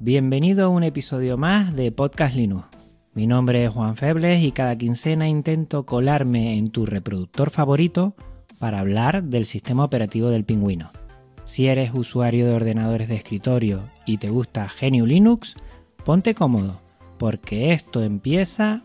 Bienvenido 0.00 0.64
a 0.64 0.68
un 0.68 0.82
episodio 0.82 1.36
más 1.38 1.76
de 1.76 1.92
Podcast 1.92 2.34
Linux. 2.34 2.66
Mi 3.12 3.28
nombre 3.28 3.64
es 3.64 3.70
Juan 3.70 3.94
Febles 3.94 4.42
y 4.42 4.50
cada 4.50 4.74
quincena 4.76 5.28
intento 5.28 5.86
colarme 5.86 6.58
en 6.58 6.70
tu 6.70 6.84
reproductor 6.84 7.50
favorito 7.50 8.16
para 8.58 8.80
hablar 8.80 9.22
del 9.22 9.46
sistema 9.46 9.84
operativo 9.84 10.30
del 10.30 10.44
pingüino. 10.44 10.90
Si 11.44 11.68
eres 11.68 11.92
usuario 11.94 12.46
de 12.46 12.54
ordenadores 12.54 13.08
de 13.08 13.14
escritorio 13.14 13.88
y 14.04 14.18
te 14.18 14.30
gusta 14.30 14.66
GNU 14.80 15.06
Linux, 15.06 15.54
ponte 16.04 16.34
cómodo, 16.34 16.80
porque 17.16 17.72
esto 17.72 18.02
empieza... 18.02 18.82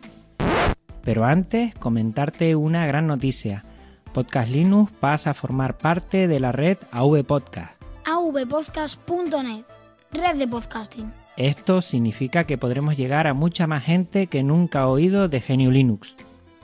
Pero 1.01 1.25
antes, 1.25 1.73
comentarte 1.73 2.55
una 2.55 2.85
gran 2.85 3.07
noticia. 3.07 3.65
Podcast 4.13 4.51
Linux 4.51 4.91
pasa 4.99 5.31
a 5.31 5.33
formar 5.33 5.77
parte 5.77 6.27
de 6.27 6.39
la 6.39 6.51
red 6.51 6.77
AV 6.91 7.23
Podcast. 7.23 7.81
avpodcast.net, 8.05 9.65
red 10.11 10.37
de 10.37 10.47
podcasting. 10.47 11.11
Esto 11.37 11.81
significa 11.81 12.43
que 12.43 12.57
podremos 12.57 12.97
llegar 12.97 13.27
a 13.27 13.33
mucha 13.33 13.67
más 13.67 13.83
gente 13.83 14.27
que 14.27 14.43
nunca 14.43 14.81
ha 14.81 14.87
oído 14.87 15.29
de 15.29 15.39
GNU 15.39 15.71
Linux. 15.71 16.15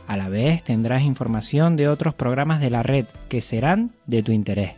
A 0.08 0.18
la 0.18 0.30
vez 0.30 0.64
tendrás 0.64 1.04
información 1.04 1.76
de 1.76 1.88
otros 1.88 2.14
programas 2.14 2.60
de 2.60 2.70
la 2.70 2.84
red 2.84 3.06
que 3.30 3.42
serán 3.42 3.92
de 4.06 4.22
tu 4.22 4.32
interés. 4.32 4.74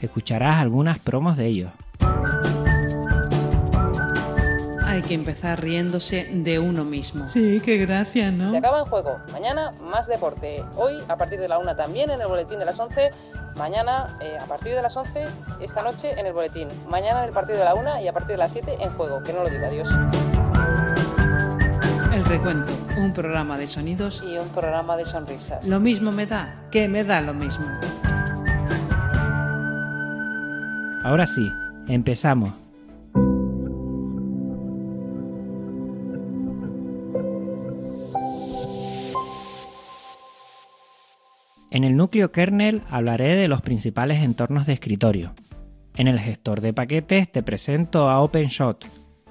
Escucharás 0.00 0.56
algunas 0.56 0.98
promos 0.98 1.36
de 1.36 1.46
ellos. 1.46 1.70
Hay 4.84 5.00
que 5.00 5.14
empezar 5.14 5.62
riéndose 5.62 6.28
de 6.30 6.58
uno 6.58 6.84
mismo. 6.84 7.26
Sí, 7.30 7.62
qué 7.64 7.78
gracia, 7.78 8.30
¿no? 8.30 8.50
Se 8.50 8.58
acaba 8.58 8.80
el 8.80 8.88
juego. 8.90 9.16
Mañana 9.32 9.72
más 9.80 10.06
deporte. 10.06 10.62
Hoy 10.76 10.98
a 11.08 11.16
partir 11.16 11.40
de 11.40 11.48
la 11.48 11.58
1 11.58 11.76
también 11.76 12.10
en 12.10 12.20
el 12.20 12.26
boletín 12.26 12.58
de 12.58 12.66
las 12.66 12.78
11. 12.78 13.10
Mañana 13.56 14.16
eh, 14.20 14.38
a 14.40 14.46
partir 14.46 14.74
de 14.74 14.82
las 14.82 14.96
11, 14.96 15.26
esta 15.60 15.82
noche 15.82 16.18
en 16.18 16.26
el 16.26 16.32
boletín. 16.32 16.68
Mañana 16.88 17.20
en 17.20 17.28
el 17.28 17.32
partido 17.32 17.58
de 17.58 17.64
la 17.64 17.74
1 17.74 18.00
y 18.02 18.08
a 18.08 18.12
partir 18.12 18.32
de 18.32 18.38
las 18.38 18.52
7 18.52 18.78
en 18.80 18.90
juego. 18.94 19.22
Que 19.22 19.32
no 19.32 19.42
lo 19.42 19.50
diga 19.50 19.68
Dios. 19.70 19.88
El 22.12 22.24
recuento, 22.24 22.72
un 22.98 23.12
programa 23.12 23.58
de 23.58 23.66
sonidos. 23.66 24.22
Y 24.26 24.38
un 24.38 24.48
programa 24.48 24.96
de 24.96 25.06
sonrisas. 25.06 25.66
Lo 25.66 25.80
mismo 25.80 26.12
me 26.12 26.26
da, 26.26 26.66
que 26.70 26.88
me 26.88 27.04
da 27.04 27.20
lo 27.20 27.34
mismo. 27.34 27.66
Ahora 31.04 31.26
sí, 31.26 31.50
empezamos. 31.88 32.61
En 41.72 41.84
el 41.84 41.96
núcleo 41.96 42.32
kernel 42.32 42.82
hablaré 42.90 43.34
de 43.34 43.48
los 43.48 43.62
principales 43.62 44.22
entornos 44.22 44.66
de 44.66 44.74
escritorio. 44.74 45.32
En 45.96 46.06
el 46.06 46.20
gestor 46.20 46.60
de 46.60 46.74
paquetes 46.74 47.32
te 47.32 47.42
presento 47.42 48.10
a 48.10 48.20
OpenShot, 48.20 48.86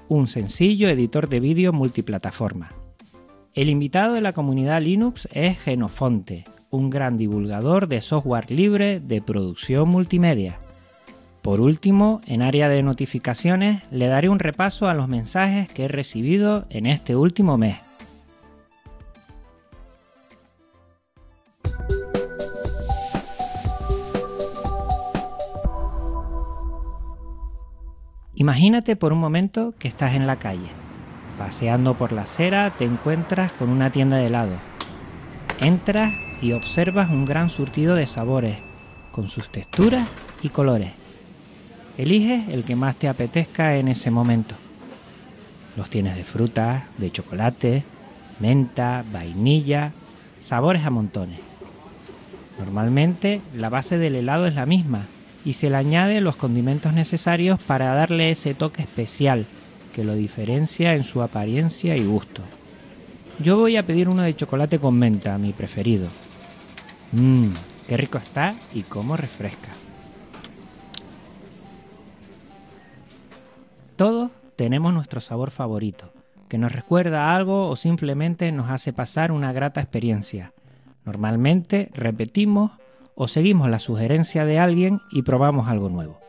un 0.08 0.26
sencillo 0.26 0.88
editor 0.88 1.28
de 1.28 1.38
vídeo 1.38 1.72
multiplataforma. 1.72 2.72
El 3.54 3.68
invitado 3.68 4.14
de 4.14 4.22
la 4.22 4.32
comunidad 4.32 4.82
Linux 4.82 5.28
es 5.30 5.56
Genofonte, 5.60 6.42
un 6.70 6.90
gran 6.90 7.16
divulgador 7.16 7.86
de 7.86 8.00
software 8.00 8.50
libre 8.50 8.98
de 8.98 9.22
producción 9.22 9.88
multimedia. 9.88 10.58
Por 11.42 11.60
último, 11.60 12.22
en 12.26 12.42
área 12.42 12.68
de 12.68 12.82
notificaciones 12.82 13.84
le 13.92 14.08
daré 14.08 14.28
un 14.28 14.40
repaso 14.40 14.88
a 14.88 14.94
los 14.94 15.06
mensajes 15.06 15.68
que 15.68 15.84
he 15.84 15.88
recibido 15.88 16.66
en 16.70 16.86
este 16.86 17.14
último 17.14 17.56
mes. 17.56 17.76
Imagínate 28.42 28.96
por 28.96 29.12
un 29.12 29.20
momento 29.20 29.72
que 29.78 29.86
estás 29.86 30.14
en 30.14 30.26
la 30.26 30.34
calle. 30.34 30.66
Paseando 31.38 31.96
por 31.96 32.10
la 32.10 32.22
acera 32.22 32.72
te 32.76 32.84
encuentras 32.84 33.52
con 33.52 33.68
una 33.70 33.90
tienda 33.90 34.16
de 34.16 34.26
helado. 34.26 34.56
Entras 35.60 36.12
y 36.40 36.50
observas 36.50 37.08
un 37.10 37.24
gran 37.24 37.50
surtido 37.50 37.94
de 37.94 38.08
sabores, 38.08 38.58
con 39.12 39.28
sus 39.28 39.48
texturas 39.52 40.08
y 40.42 40.48
colores. 40.48 40.90
Eliges 41.96 42.48
el 42.48 42.64
que 42.64 42.74
más 42.74 42.96
te 42.96 43.06
apetezca 43.06 43.76
en 43.76 43.86
ese 43.86 44.10
momento. 44.10 44.56
Los 45.76 45.88
tienes 45.88 46.16
de 46.16 46.24
frutas, 46.24 46.82
de 46.98 47.12
chocolate, 47.12 47.84
menta, 48.40 49.04
vainilla, 49.12 49.92
sabores 50.40 50.84
a 50.84 50.90
montones. 50.90 51.38
Normalmente 52.58 53.40
la 53.54 53.68
base 53.68 53.98
del 53.98 54.16
helado 54.16 54.48
es 54.48 54.56
la 54.56 54.66
misma 54.66 55.06
y 55.44 55.54
se 55.54 55.70
le 55.70 55.76
añade 55.76 56.20
los 56.20 56.36
condimentos 56.36 56.92
necesarios 56.92 57.60
para 57.60 57.94
darle 57.94 58.30
ese 58.30 58.54
toque 58.54 58.82
especial 58.82 59.46
que 59.92 60.04
lo 60.04 60.14
diferencia 60.14 60.94
en 60.94 61.04
su 61.04 61.22
apariencia 61.22 61.96
y 61.96 62.04
gusto. 62.04 62.42
Yo 63.38 63.58
voy 63.58 63.76
a 63.76 63.84
pedir 63.84 64.08
uno 64.08 64.22
de 64.22 64.34
chocolate 64.34 64.78
con 64.78 64.94
menta, 64.98 65.36
mi 65.38 65.52
preferido. 65.52 66.08
Mmm, 67.12 67.48
qué 67.88 67.96
rico 67.96 68.18
está 68.18 68.54
y 68.74 68.82
cómo 68.82 69.16
refresca. 69.16 69.70
Todos 73.96 74.30
tenemos 74.56 74.92
nuestro 74.94 75.20
sabor 75.20 75.50
favorito, 75.50 76.12
que 76.48 76.58
nos 76.58 76.72
recuerda 76.72 77.34
algo 77.34 77.68
o 77.68 77.76
simplemente 77.76 78.50
nos 78.52 78.70
hace 78.70 78.92
pasar 78.92 79.32
una 79.32 79.52
grata 79.52 79.80
experiencia. 79.80 80.52
Normalmente 81.04 81.90
repetimos 81.94 82.72
o 83.14 83.28
seguimos 83.28 83.68
la 83.68 83.78
sugerencia 83.78 84.44
de 84.44 84.58
alguien 84.58 85.00
y 85.10 85.22
probamos 85.22 85.68
algo 85.68 85.88
nuevo. 85.88 86.20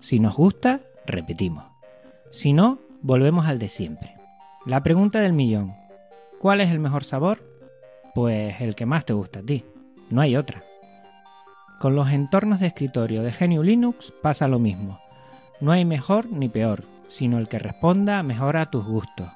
Si 0.00 0.20
nos 0.20 0.36
gusta, 0.36 0.80
repetimos. 1.06 1.64
Si 2.30 2.52
no, 2.52 2.78
volvemos 3.02 3.46
al 3.46 3.58
de 3.58 3.68
siempre. 3.68 4.16
La 4.64 4.82
pregunta 4.82 5.20
del 5.20 5.32
millón. 5.32 5.74
¿Cuál 6.38 6.60
es 6.60 6.70
el 6.70 6.78
mejor 6.78 7.04
sabor? 7.04 7.42
Pues 8.14 8.60
el 8.60 8.74
que 8.74 8.86
más 8.86 9.04
te 9.04 9.12
gusta 9.12 9.40
a 9.40 9.42
ti. 9.42 9.64
No 10.10 10.20
hay 10.20 10.36
otra. 10.36 10.62
Con 11.80 11.94
los 11.94 12.10
entornos 12.10 12.60
de 12.60 12.68
escritorio 12.68 13.22
de 13.22 13.32
GNU 13.32 13.62
Linux 13.62 14.12
pasa 14.22 14.48
lo 14.48 14.58
mismo. 14.58 14.98
No 15.60 15.72
hay 15.72 15.84
mejor 15.84 16.26
ni 16.30 16.48
peor, 16.48 16.84
sino 17.08 17.38
el 17.38 17.48
que 17.48 17.58
responda 17.58 18.22
mejor 18.22 18.56
a 18.56 18.70
tus 18.70 18.84
gustos. 18.84 19.28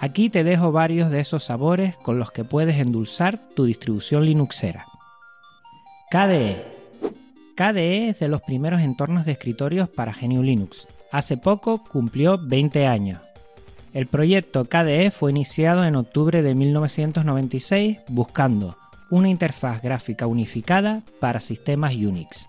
Aquí 0.00 0.30
te 0.30 0.44
dejo 0.44 0.70
varios 0.70 1.10
de 1.10 1.20
esos 1.20 1.44
sabores 1.44 1.96
con 1.96 2.18
los 2.18 2.30
que 2.30 2.44
puedes 2.44 2.76
endulzar 2.76 3.38
tu 3.54 3.64
distribución 3.64 4.24
Linuxera. 4.24 4.86
KDE. 6.10 6.64
KDE 7.54 8.08
es 8.08 8.18
de 8.20 8.28
los 8.28 8.40
primeros 8.40 8.80
entornos 8.80 9.26
de 9.26 9.32
escritorios 9.32 9.90
para 9.90 10.14
GNU 10.18 10.42
Linux. 10.42 10.88
Hace 11.12 11.36
poco 11.36 11.84
cumplió 11.84 12.38
20 12.38 12.86
años. 12.86 13.20
El 13.92 14.06
proyecto 14.06 14.64
KDE 14.64 15.10
fue 15.10 15.32
iniciado 15.32 15.84
en 15.84 15.96
octubre 15.96 16.40
de 16.40 16.54
1996 16.54 17.98
buscando 18.08 18.74
una 19.10 19.28
interfaz 19.28 19.82
gráfica 19.82 20.26
unificada 20.26 21.02
para 21.20 21.40
sistemas 21.40 21.94
Unix. 21.94 22.46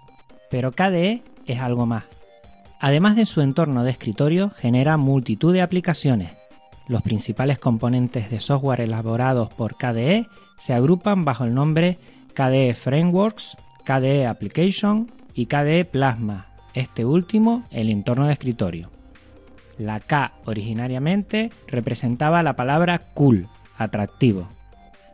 Pero 0.50 0.72
KDE 0.72 1.22
es 1.46 1.60
algo 1.60 1.86
más. 1.86 2.06
Además 2.80 3.18
de 3.18 3.26
su 3.26 3.42
entorno 3.42 3.84
de 3.84 3.92
escritorio, 3.92 4.52
genera 4.52 4.96
multitud 4.96 5.52
de 5.52 5.62
aplicaciones. 5.62 6.32
Los 6.88 7.02
principales 7.02 7.60
componentes 7.60 8.30
de 8.30 8.40
software 8.40 8.80
elaborados 8.80 9.50
por 9.50 9.76
KDE 9.76 10.28
se 10.58 10.74
agrupan 10.74 11.26
bajo 11.26 11.44
el 11.44 11.54
nombre 11.54 11.98
KDE 12.40 12.74
Frameworks, 12.74 13.58
KDE 13.84 14.26
Application 14.26 15.12
y 15.34 15.48
KDE 15.48 15.84
Plasma, 15.84 16.46
este 16.74 17.04
último 17.04 17.66
el 17.70 17.90
entorno 17.90 18.28
de 18.28 18.32
escritorio. 18.32 18.90
La 19.78 20.00
K 20.00 20.32
originariamente 20.46 21.52
representaba 21.68 22.42
la 22.42 22.56
palabra 22.56 23.00
cool, 23.14 23.50
atractivo. 23.78 24.48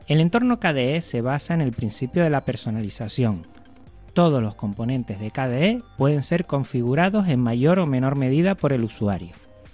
El 0.06 0.22
entorno 0.22 0.60
KDE 0.60 1.01
se 1.01 1.22
basa 1.22 1.56
en 1.56 1.62
el 1.62 1.72
principio 1.72 2.22
de 2.22 2.30
la 2.30 2.42
personalización. 2.42 3.42
Todos 4.13 4.44
los 4.44 4.54
componentes 4.54 5.19
de 5.19 5.31
KDE 5.31 5.81
pueden 5.98 6.22
ser 6.22 6.45
configurados 6.45 7.27
en 7.27 7.39
mayor 7.39 7.80
o 7.80 7.88
menor 7.88 8.16
medida 8.16 8.54
por 8.54 8.72
el 8.72 8.83
usuario. 8.83 9.31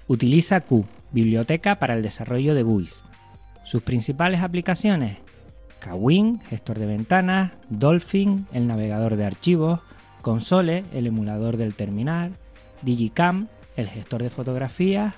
Utiliza 0.08 0.62
Q, 0.62 0.86
biblioteca 1.12 1.76
para 1.80 1.96
el 1.96 2.02
desarrollo 2.02 2.56
de 2.56 2.64
GUIs. 2.64 3.04
Sus 3.66 3.82
principales 3.82 4.40
aplicaciones 4.40 5.18
Kwin, 5.82 6.40
gestor 6.42 6.80
de 6.80 6.86
ventanas, 6.86 7.52
Dolphin, 7.70 8.48
el 8.54 8.68
navegador 8.68 9.16
de 9.16 9.26
archivos, 9.26 9.80
Console, 10.22 10.86
el 10.94 11.08
emulador 11.08 11.58
del 11.58 11.74
terminal, 11.74 12.34
Digicam, 12.82 13.48
el 13.76 13.88
gestor 13.88 14.22
de 14.22 14.30
fotografías, 14.30 15.16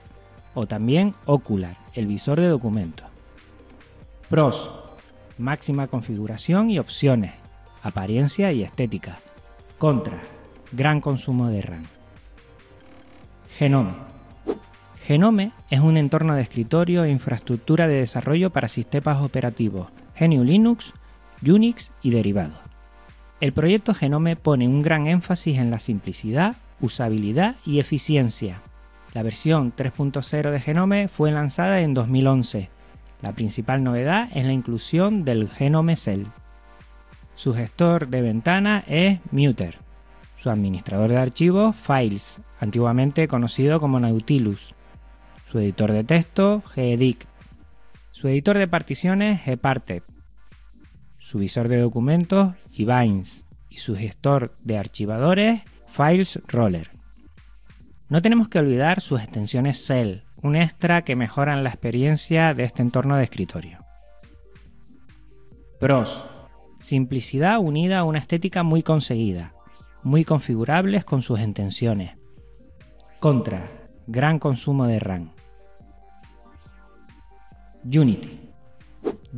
o 0.56 0.66
también 0.66 1.14
Ocular, 1.26 1.76
el 1.94 2.08
visor 2.08 2.40
de 2.40 2.48
documentos. 2.48 3.08
Pros, 4.30 4.72
máxima 5.38 5.88
configuración 5.88 6.72
y 6.72 6.80
opciones, 6.80 7.34
apariencia 7.82 8.52
y 8.52 8.64
estética. 8.64 9.20
Contra, 9.78 10.18
gran 10.72 11.02
consumo 11.02 11.48
de 11.48 11.62
RAM. 11.62 11.84
Genome. 13.50 13.94
Genome 15.02 15.52
es 15.70 15.82
un 15.82 15.98
entorno 15.98 16.36
de 16.36 16.42
escritorio 16.42 17.04
e 17.04 17.12
infraestructura 17.12 17.88
de 17.88 17.96
desarrollo 17.96 18.52
para 18.52 18.70
sistemas 18.70 19.22
operativos 19.22 19.88
GNU 20.20 20.44
Linux, 20.44 20.94
Unix 21.46 21.92
y 22.02 22.12
derivados. 22.12 22.58
El 23.40 23.52
proyecto 23.52 23.94
Genome 23.94 24.36
pone 24.36 24.68
un 24.68 24.82
gran 24.82 25.08
énfasis 25.08 25.58
en 25.58 25.70
la 25.70 25.80
simplicidad, 25.80 26.56
usabilidad 26.80 27.56
y 27.66 27.80
eficiencia. 27.80 28.62
La 29.14 29.22
versión 29.22 29.74
3.0 29.74 30.50
de 30.50 30.60
Genome 30.60 31.08
fue 31.08 31.32
lanzada 31.32 31.82
en 31.82 31.94
2011. 31.94 32.70
La 33.22 33.34
principal 33.34 33.84
novedad 33.84 34.30
es 34.34 34.46
la 34.46 34.54
inclusión 34.54 35.24
del 35.24 35.50
Genome 35.50 35.96
Cell. 35.96 36.26
Su 37.36 37.54
gestor 37.54 38.08
de 38.08 38.22
ventana 38.22 38.84
es 38.88 39.20
Muter. 39.32 39.78
Su 40.38 40.50
administrador 40.50 41.10
de 41.10 41.18
archivos 41.18 41.76
Files, 41.76 42.40
antiguamente 42.60 43.28
conocido 43.28 43.80
como 43.80 44.00
Nautilus. 44.00 44.74
Su 45.52 45.60
editor 45.60 45.92
de 45.92 46.04
texto 46.04 46.62
Gedic. 46.62 47.28
Su 48.14 48.28
editor 48.28 48.60
de 48.60 48.68
particiones 48.68 49.42
Gparted. 49.44 50.04
Su 51.18 51.40
visor 51.40 51.68
de 51.68 51.80
documentos 51.80 52.54
Vines 52.78 53.48
y 53.70 53.78
su 53.78 53.96
gestor 53.96 54.56
de 54.62 54.78
archivadores 54.78 55.64
Files 55.88 56.40
Roller. 56.48 56.92
No 58.10 58.22
tenemos 58.22 58.50
que 58.50 58.60
olvidar 58.60 59.02
sus 59.02 59.20
extensiones 59.20 59.84
Cell, 59.84 60.20
un 60.44 60.56
extra 60.56 61.02
que 61.02 61.16
mejoran 61.16 61.64
la 61.64 61.72
experiencia 61.72 62.54
de 62.54 62.66
este 62.66 62.84
entorno 62.84 63.18
de 63.18 63.24
escritorio. 63.24 63.80
Pros. 65.80 66.24
Simplicidad 66.80 67.58
unida 67.58 67.98
a 67.98 68.04
una 68.04 68.20
estética 68.20 68.62
muy 68.62 68.84
conseguida, 68.84 69.56
muy 70.04 70.24
configurables 70.24 71.04
con 71.04 71.24
sus 71.24 71.40
intenciones. 71.40 72.12
Contra. 73.20 73.72
Gran 74.06 74.38
consumo 74.38 74.86
de 74.86 75.00
RAM. 75.00 75.33
Unity. 77.86 78.40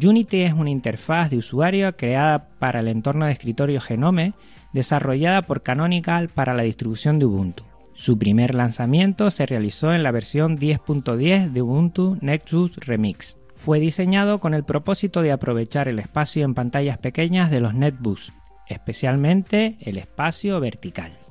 Unity 0.02 0.42
es 0.42 0.54
una 0.54 0.70
interfaz 0.70 1.30
de 1.30 1.38
usuario 1.38 1.96
creada 1.96 2.50
para 2.60 2.82
el 2.82 2.88
entorno 2.88 3.26
de 3.26 3.32
escritorio 3.32 3.80
Genome 3.82 4.34
desarrollada 4.74 5.44
por 5.44 5.64
Canonical 5.64 6.30
para 6.30 6.54
la 6.54 6.64
distribución 6.64 7.18
de 7.18 7.26
Ubuntu. 7.26 7.64
Su 7.94 8.20
primer 8.20 8.56
lanzamiento 8.56 9.32
se 9.32 9.46
realizó 9.46 9.94
en 9.94 10.04
la 10.04 10.12
versión 10.12 10.60
10.10 10.60 11.52
de 11.52 11.62
Ubuntu 11.62 12.18
Nexus 12.20 12.76
Remix. 12.76 13.38
Fue 13.56 13.80
diseñado 13.80 14.40
con 14.42 14.54
el 14.54 14.66
propósito 14.66 15.22
de 15.22 15.32
aprovechar 15.32 15.88
el 15.88 16.00
espacio 16.00 16.44
en 16.44 16.54
pantallas 16.54 16.98
pequeñas 16.98 17.50
de 17.50 17.62
los 17.62 17.74
netbooks, 17.74 18.34
especialmente 18.68 19.78
el 19.80 19.98
espacio 19.98 20.60
vertical. 20.60 21.25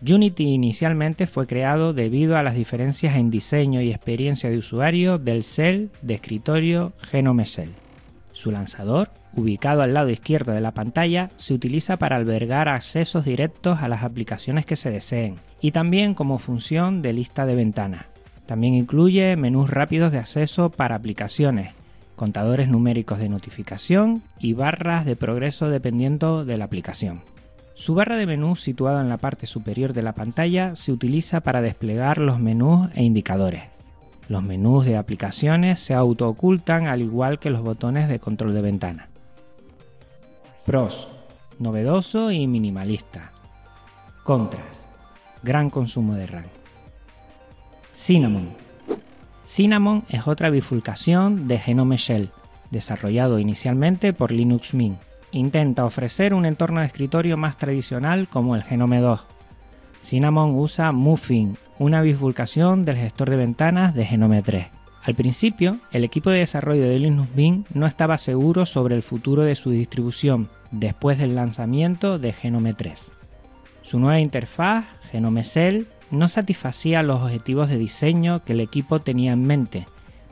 Unity 0.00 0.44
inicialmente 0.44 1.26
fue 1.26 1.46
creado 1.46 1.92
debido 1.92 2.36
a 2.36 2.42
las 2.42 2.54
diferencias 2.54 3.16
en 3.16 3.30
diseño 3.30 3.80
y 3.80 3.90
experiencia 3.90 4.48
de 4.48 4.58
usuario 4.58 5.18
del 5.18 5.42
cell 5.42 5.88
de 6.02 6.14
escritorio 6.14 6.92
Genome 7.02 7.46
Cell. 7.46 7.70
Su 8.32 8.52
lanzador, 8.52 9.10
ubicado 9.34 9.82
al 9.82 9.94
lado 9.94 10.10
izquierdo 10.10 10.52
de 10.52 10.60
la 10.60 10.72
pantalla, 10.72 11.30
se 11.36 11.52
utiliza 11.52 11.96
para 11.96 12.14
albergar 12.14 12.68
accesos 12.68 13.24
directos 13.24 13.80
a 13.82 13.88
las 13.88 14.04
aplicaciones 14.04 14.64
que 14.64 14.76
se 14.76 14.90
deseen 14.90 15.40
y 15.60 15.72
también 15.72 16.14
como 16.14 16.38
función 16.38 17.02
de 17.02 17.12
lista 17.12 17.44
de 17.44 17.56
ventanas. 17.56 18.06
También 18.46 18.74
incluye 18.74 19.34
menús 19.34 19.68
rápidos 19.68 20.12
de 20.12 20.18
acceso 20.18 20.70
para 20.70 20.94
aplicaciones, 20.94 21.72
contadores 22.14 22.68
numéricos 22.68 23.18
de 23.18 23.28
notificación 23.28 24.22
y 24.38 24.52
barras 24.52 25.04
de 25.04 25.16
progreso 25.16 25.68
dependiendo 25.68 26.44
de 26.44 26.56
la 26.56 26.66
aplicación. 26.66 27.22
Su 27.78 27.94
barra 27.94 28.16
de 28.16 28.26
menú 28.26 28.56
situada 28.56 29.00
en 29.00 29.08
la 29.08 29.18
parte 29.18 29.46
superior 29.46 29.92
de 29.92 30.02
la 30.02 30.12
pantalla 30.12 30.74
se 30.74 30.90
utiliza 30.90 31.42
para 31.42 31.62
desplegar 31.62 32.18
los 32.18 32.40
menús 32.40 32.90
e 32.96 33.04
indicadores. 33.04 33.62
Los 34.26 34.42
menús 34.42 34.84
de 34.84 34.96
aplicaciones 34.96 35.78
se 35.78 35.94
autoocultan 35.94 36.88
al 36.88 37.02
igual 37.02 37.38
que 37.38 37.50
los 37.50 37.60
botones 37.60 38.08
de 38.08 38.18
control 38.18 38.52
de 38.52 38.62
ventana. 38.62 39.08
Pros. 40.66 41.06
Novedoso 41.60 42.32
y 42.32 42.48
minimalista. 42.48 43.30
Contras. 44.24 44.88
Gran 45.44 45.70
consumo 45.70 46.14
de 46.14 46.26
RAM. 46.26 46.46
Cinnamon. 47.94 48.48
Cinnamon 49.44 50.02
es 50.08 50.26
otra 50.26 50.50
bifurcación 50.50 51.46
de 51.46 51.58
Genome 51.58 51.96
Shell, 51.96 52.30
desarrollado 52.72 53.38
inicialmente 53.38 54.12
por 54.12 54.32
Linux 54.32 54.74
Mint. 54.74 54.98
Intenta 55.30 55.84
ofrecer 55.84 56.32
un 56.32 56.46
entorno 56.46 56.80
de 56.80 56.86
escritorio 56.86 57.36
más 57.36 57.58
tradicional 57.58 58.28
como 58.28 58.56
el 58.56 58.62
Genome 58.62 59.00
2. 59.00 59.20
Cinnamon 60.00 60.54
usa 60.54 60.92
Muffin, 60.92 61.58
una 61.78 62.00
bifurcación 62.00 62.84
del 62.84 62.96
gestor 62.96 63.28
de 63.28 63.36
ventanas 63.36 63.94
de 63.94 64.06
Genome 64.06 64.42
3. 64.42 64.68
Al 65.02 65.14
principio, 65.14 65.78
el 65.92 66.04
equipo 66.04 66.30
de 66.30 66.38
desarrollo 66.38 66.82
de 66.82 66.98
Linux 66.98 67.28
Mint 67.34 67.68
no 67.70 67.86
estaba 67.86 68.16
seguro 68.16 68.64
sobre 68.64 68.94
el 68.94 69.02
futuro 69.02 69.42
de 69.42 69.54
su 69.54 69.70
distribución 69.70 70.48
después 70.70 71.18
del 71.18 71.34
lanzamiento 71.34 72.18
de 72.18 72.32
Genome 72.32 72.74
3. 72.74 73.12
Su 73.82 73.98
nueva 73.98 74.20
interfaz, 74.20 74.86
Genome 75.10 75.44
Cell, 75.44 75.84
no 76.10 76.28
satisfacía 76.28 77.02
los 77.02 77.22
objetivos 77.22 77.68
de 77.68 77.78
diseño 77.78 78.44
que 78.44 78.54
el 78.54 78.60
equipo 78.60 79.00
tenía 79.00 79.32
en 79.32 79.46
mente, 79.46 79.86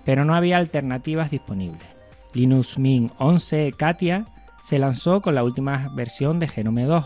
pero 0.05 0.25
no 0.25 0.35
había 0.35 0.57
alternativas 0.57 1.31
disponibles. 1.31 1.87
Linux 2.33 2.79
Mint 2.79 3.13
11 3.19 3.73
Katia 3.77 4.27
se 4.67 4.81
lanzó 4.81 5.23
con 5.23 5.37
la 5.37 5.45
última 5.45 5.93
versión 5.95 6.41
de 6.41 6.49
Genome 6.49 6.87
2, 6.87 7.05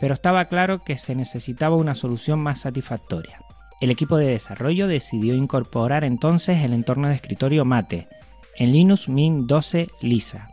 pero 0.00 0.14
estaba 0.14 0.46
claro 0.46 0.82
que 0.82 0.96
se 0.96 1.14
necesitaba 1.14 1.76
una 1.76 1.94
solución 1.94 2.38
más 2.38 2.60
satisfactoria. 2.60 3.40
El 3.82 3.90
equipo 3.90 4.16
de 4.16 4.28
desarrollo 4.28 4.88
decidió 4.88 5.34
incorporar 5.34 6.02
entonces 6.02 6.64
el 6.64 6.72
entorno 6.72 7.08
de 7.08 7.16
escritorio 7.16 7.66
Mate 7.66 8.08
en 8.56 8.72
Linux 8.72 9.10
Mint 9.10 9.46
12 9.46 9.88
Lisa. 10.00 10.48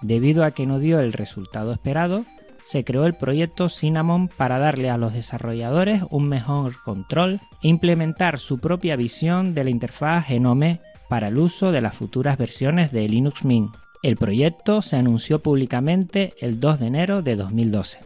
Debido 0.00 0.44
a 0.44 0.52
que 0.52 0.64
no 0.64 0.78
dio 0.78 1.00
el 1.00 1.12
resultado 1.12 1.72
esperado, 1.72 2.24
se 2.62 2.84
creó 2.84 3.04
el 3.06 3.14
proyecto 3.14 3.68
Cinnamon 3.68 4.28
para 4.28 4.60
darle 4.60 4.90
a 4.90 4.98
los 4.98 5.12
desarrolladores 5.12 6.04
un 6.10 6.28
mejor 6.28 6.80
control 6.84 7.40
e 7.64 7.68
implementar 7.68 8.38
su 8.38 8.60
propia 8.60 8.94
visión 8.94 9.54
de 9.54 9.64
la 9.64 9.70
interfaz 9.70 10.26
Genome 10.26 10.80
para 11.08 11.28
el 11.28 11.38
uso 11.38 11.72
de 11.72 11.80
las 11.80 11.96
futuras 11.96 12.38
versiones 12.38 12.92
de 12.92 13.08
Linux 13.08 13.44
Mint. 13.44 13.74
El 14.06 14.14
proyecto 14.16 14.82
se 14.82 14.94
anunció 14.94 15.40
públicamente 15.40 16.32
el 16.38 16.60
2 16.60 16.78
de 16.78 16.86
enero 16.86 17.22
de 17.22 17.34
2012. 17.34 17.98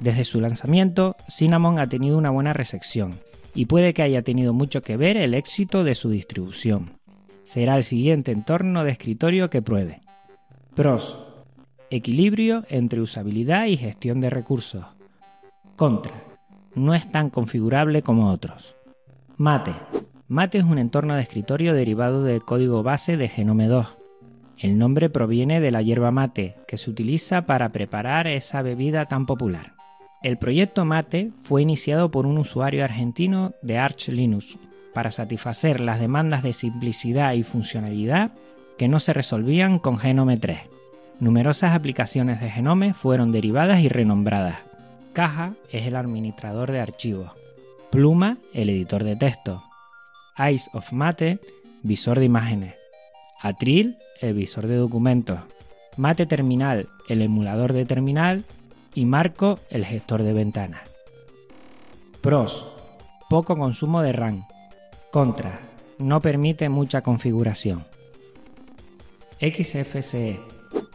Desde 0.00 0.24
su 0.24 0.40
lanzamiento, 0.40 1.14
Cinnamon 1.28 1.78
ha 1.78 1.88
tenido 1.88 2.18
una 2.18 2.30
buena 2.30 2.52
recepción 2.52 3.20
y 3.54 3.66
puede 3.66 3.94
que 3.94 4.02
haya 4.02 4.22
tenido 4.22 4.52
mucho 4.52 4.82
que 4.82 4.96
ver 4.96 5.16
el 5.16 5.34
éxito 5.34 5.84
de 5.84 5.94
su 5.94 6.10
distribución. 6.10 6.98
Será 7.44 7.76
el 7.76 7.84
siguiente 7.84 8.32
entorno 8.32 8.82
de 8.82 8.90
escritorio 8.90 9.50
que 9.50 9.62
pruebe. 9.62 10.00
Pros. 10.74 11.24
Equilibrio 11.90 12.64
entre 12.68 13.00
usabilidad 13.00 13.66
y 13.66 13.76
gestión 13.76 14.20
de 14.20 14.30
recursos. 14.30 14.84
Contra. 15.76 16.24
No 16.74 16.92
es 16.92 17.08
tan 17.08 17.30
configurable 17.30 18.02
como 18.02 18.32
otros. 18.32 18.74
Mate. 19.36 19.74
Mate 20.26 20.58
es 20.58 20.64
un 20.64 20.78
entorno 20.78 21.14
de 21.14 21.22
escritorio 21.22 21.72
derivado 21.72 22.24
del 22.24 22.42
código 22.42 22.82
base 22.82 23.16
de 23.16 23.28
Genome 23.28 23.68
2. 23.68 23.99
El 24.60 24.76
nombre 24.76 25.08
proviene 25.08 25.58
de 25.58 25.70
la 25.70 25.80
hierba 25.80 26.10
mate, 26.10 26.54
que 26.68 26.76
se 26.76 26.90
utiliza 26.90 27.46
para 27.46 27.70
preparar 27.72 28.26
esa 28.26 28.60
bebida 28.60 29.06
tan 29.06 29.24
popular. 29.24 29.72
El 30.22 30.36
proyecto 30.36 30.84
Mate 30.84 31.30
fue 31.44 31.62
iniciado 31.62 32.10
por 32.10 32.26
un 32.26 32.36
usuario 32.36 32.84
argentino 32.84 33.54
de 33.62 33.78
Arch 33.78 34.08
Linux 34.08 34.58
para 34.92 35.10
satisfacer 35.10 35.80
las 35.80 35.98
demandas 35.98 36.42
de 36.42 36.52
simplicidad 36.52 37.32
y 37.32 37.42
funcionalidad 37.42 38.32
que 38.76 38.86
no 38.86 39.00
se 39.00 39.14
resolvían 39.14 39.78
con 39.78 39.96
Genome 39.96 40.36
3. 40.36 40.58
Numerosas 41.20 41.74
aplicaciones 41.74 42.38
de 42.42 42.50
Genome 42.50 42.92
fueron 42.92 43.32
derivadas 43.32 43.80
y 43.80 43.88
renombradas. 43.88 44.58
Caja 45.14 45.54
es 45.72 45.86
el 45.86 45.96
administrador 45.96 46.70
de 46.70 46.80
archivos. 46.80 47.30
Pluma, 47.90 48.36
el 48.52 48.68
editor 48.68 49.04
de 49.04 49.16
texto. 49.16 49.62
Eyes 50.36 50.68
of 50.74 50.92
Mate, 50.92 51.38
visor 51.82 52.18
de 52.18 52.26
imágenes. 52.26 52.79
Atril, 53.40 53.96
el 54.20 54.34
visor 54.34 54.66
de 54.66 54.76
documentos. 54.76 55.40
Mate 55.96 56.26
Terminal, 56.26 56.88
el 57.08 57.22
emulador 57.22 57.72
de 57.72 57.84
terminal 57.84 58.44
y 58.94 59.06
Marco 59.06 59.58
el 59.70 59.84
gestor 59.84 60.22
de 60.22 60.32
ventanas. 60.32 60.82
Pros. 62.20 62.66
Poco 63.28 63.56
consumo 63.56 64.02
de 64.02 64.12
RAM. 64.12 64.44
Contra. 65.10 65.60
No 65.98 66.20
permite 66.20 66.68
mucha 66.68 67.00
configuración. 67.00 67.84
XFCE. 69.40 70.38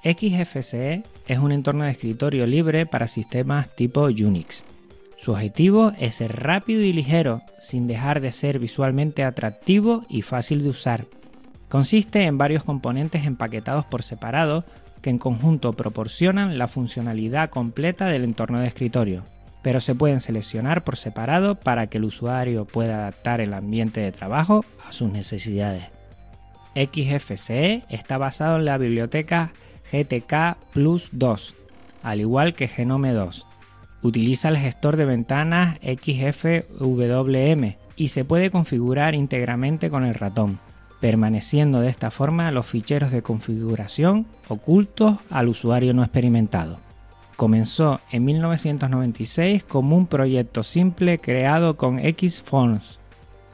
XFCE 0.03 1.03
es 1.27 1.39
un 1.39 1.51
entorno 1.51 1.85
de 1.85 1.91
escritorio 1.91 2.45
libre 2.45 2.85
para 2.85 3.07
sistemas 3.07 3.75
tipo 3.75 4.03
Unix. 4.03 4.63
Su 5.17 5.31
objetivo 5.31 5.93
es 5.97 6.15
ser 6.15 6.43
rápido 6.43 6.81
y 6.81 6.93
ligero, 6.93 7.41
sin 7.59 7.87
dejar 7.87 8.21
de 8.21 8.31
ser 8.31 8.59
visualmente 8.59 9.23
atractivo 9.23 10.05
y 10.09 10.21
fácil 10.21 10.61
de 10.61 10.69
usar. 10.69 11.05
Consiste 11.75 12.23
en 12.23 12.37
varios 12.37 12.63
componentes 12.63 13.25
empaquetados 13.25 13.83
por 13.83 14.01
separado 14.01 14.63
que 15.01 15.09
en 15.09 15.17
conjunto 15.17 15.73
proporcionan 15.73 16.57
la 16.57 16.69
funcionalidad 16.69 17.49
completa 17.49 18.05
del 18.05 18.23
entorno 18.23 18.61
de 18.61 18.67
escritorio, 18.67 19.25
pero 19.61 19.81
se 19.81 19.93
pueden 19.93 20.21
seleccionar 20.21 20.85
por 20.85 20.95
separado 20.95 21.55
para 21.55 21.87
que 21.87 21.97
el 21.97 22.05
usuario 22.05 22.63
pueda 22.63 22.99
adaptar 22.99 23.41
el 23.41 23.53
ambiente 23.53 23.99
de 23.99 24.13
trabajo 24.13 24.63
a 24.87 24.93
sus 24.93 25.11
necesidades. 25.11 25.83
XFCE 26.75 27.83
está 27.89 28.17
basado 28.17 28.55
en 28.55 28.63
la 28.63 28.77
biblioteca 28.77 29.51
GTK 29.91 30.55
Plus 30.71 31.09
2, 31.11 31.55
al 32.03 32.21
igual 32.21 32.53
que 32.53 32.69
Genome 32.69 33.11
2. 33.11 33.45
Utiliza 34.01 34.47
el 34.47 34.55
gestor 34.55 34.95
de 34.95 35.03
ventanas 35.03 35.77
XFWM 35.81 37.75
y 37.97 38.07
se 38.07 38.23
puede 38.23 38.49
configurar 38.49 39.13
íntegramente 39.13 39.89
con 39.89 40.05
el 40.05 40.13
ratón, 40.13 40.57
permaneciendo 40.99 41.81
de 41.81 41.89
esta 41.89 42.11
forma 42.11 42.51
los 42.51 42.65
ficheros 42.65 43.11
de 43.11 43.21
configuración 43.21 44.25
ocultos 44.47 45.17
al 45.29 45.49
usuario 45.49 45.93
no 45.93 46.03
experimentado. 46.03 46.79
Comenzó 47.35 47.99
en 48.11 48.23
1996 48.25 49.63
como 49.63 49.97
un 49.97 50.07
proyecto 50.07 50.63
simple 50.63 51.19
creado 51.19 51.75
con 51.75 51.99
Xforms. 51.99 52.99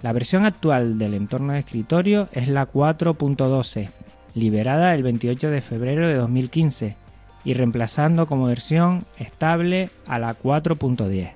La 0.03 0.13
versión 0.13 0.45
actual 0.45 0.99
del 0.99 1.13
entorno 1.13 1.53
de 1.53 1.59
escritorio 1.59 2.29
es 2.31 2.47
la 2.47 2.71
4.12, 2.71 3.89
liberada 4.35 4.93
el 4.93 5.03
28 5.03 5.49
de 5.49 5.61
febrero 5.61 6.07
de 6.07 6.15
2015 6.15 6.95
y 7.43 7.53
reemplazando 7.53 8.27
como 8.27 8.45
versión 8.45 9.05
estable 9.17 9.89
a 10.05 10.19
la 10.19 10.37
4.10. 10.37 11.31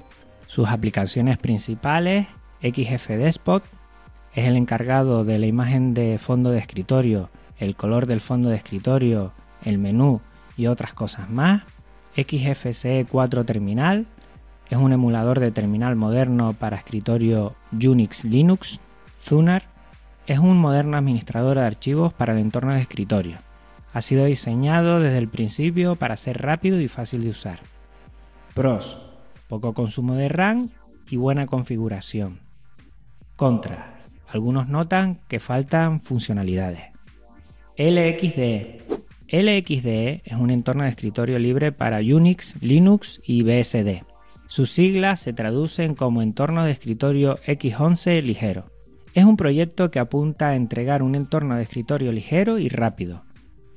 Sus 0.47 0.69
aplicaciones 0.69 1.37
principales, 1.37 2.27
XF 2.61 3.09
Despot, 3.09 3.63
es 4.35 4.45
el 4.45 4.57
encargado 4.57 5.23
de 5.23 5.39
la 5.39 5.45
imagen 5.45 5.93
de 5.93 6.19
fondo 6.19 6.51
de 6.51 6.59
escritorio, 6.59 7.29
el 7.57 7.75
color 7.75 8.05
del 8.05 8.19
fondo 8.19 8.49
de 8.49 8.57
escritorio, 8.57 9.31
el 9.63 9.77
menú 9.77 10.19
y 10.57 10.67
otras 10.67 10.93
cosas 10.93 11.29
más. 11.29 11.63
XFCE 12.17 13.07
4 13.09 13.45
Terminal 13.45 14.05
es 14.69 14.77
un 14.77 14.91
emulador 14.91 15.39
de 15.39 15.51
terminal 15.51 15.95
moderno 15.95 16.53
para 16.53 16.75
escritorio 16.75 17.55
Unix 17.71 18.25
Linux. 18.25 18.81
Zunar 19.21 19.63
es 20.27 20.39
un 20.39 20.57
moderno 20.57 20.97
administrador 20.97 21.57
de 21.57 21.65
archivos 21.65 22.11
para 22.11 22.33
el 22.33 22.39
entorno 22.39 22.73
de 22.73 22.81
escritorio. 22.81 23.37
Ha 23.93 24.01
sido 24.01 24.25
diseñado 24.25 24.99
desde 24.99 25.17
el 25.17 25.29
principio 25.29 25.95
para 25.95 26.17
ser 26.17 26.41
rápido 26.41 26.81
y 26.81 26.89
fácil 26.89 27.23
de 27.23 27.29
usar. 27.29 27.59
Pros: 28.53 29.01
poco 29.47 29.73
consumo 29.73 30.15
de 30.15 30.27
RAM 30.27 30.71
y 31.09 31.15
buena 31.15 31.45
configuración. 31.45 32.39
Contra: 33.37 33.94
algunos 34.27 34.67
notan 34.67 35.19
que 35.27 35.39
faltan 35.39 35.99
funcionalidades. 35.99 36.81
LXDE. 37.77 38.81
LXDE 39.27 40.21
es 40.23 40.33
un 40.37 40.49
entorno 40.49 40.83
de 40.83 40.89
escritorio 40.89 41.39
libre 41.39 41.71
para 41.71 41.97
Unix, 41.97 42.55
Linux 42.61 43.21
y 43.25 43.43
BSD. 43.43 44.03
Sus 44.47 44.71
siglas 44.71 45.19
se 45.19 45.33
traducen 45.33 45.95
como 45.95 46.21
entorno 46.21 46.63
de 46.63 46.71
escritorio 46.71 47.39
X11 47.45 48.21
ligero. 48.21 48.71
Es 49.13 49.25
un 49.25 49.37
proyecto 49.37 49.91
que 49.91 49.99
apunta 49.99 50.49
a 50.49 50.55
entregar 50.55 51.01
un 51.01 51.15
entorno 51.15 51.55
de 51.55 51.63
escritorio 51.63 52.11
ligero 52.11 52.59
y 52.59 52.69
rápido. 52.69 53.23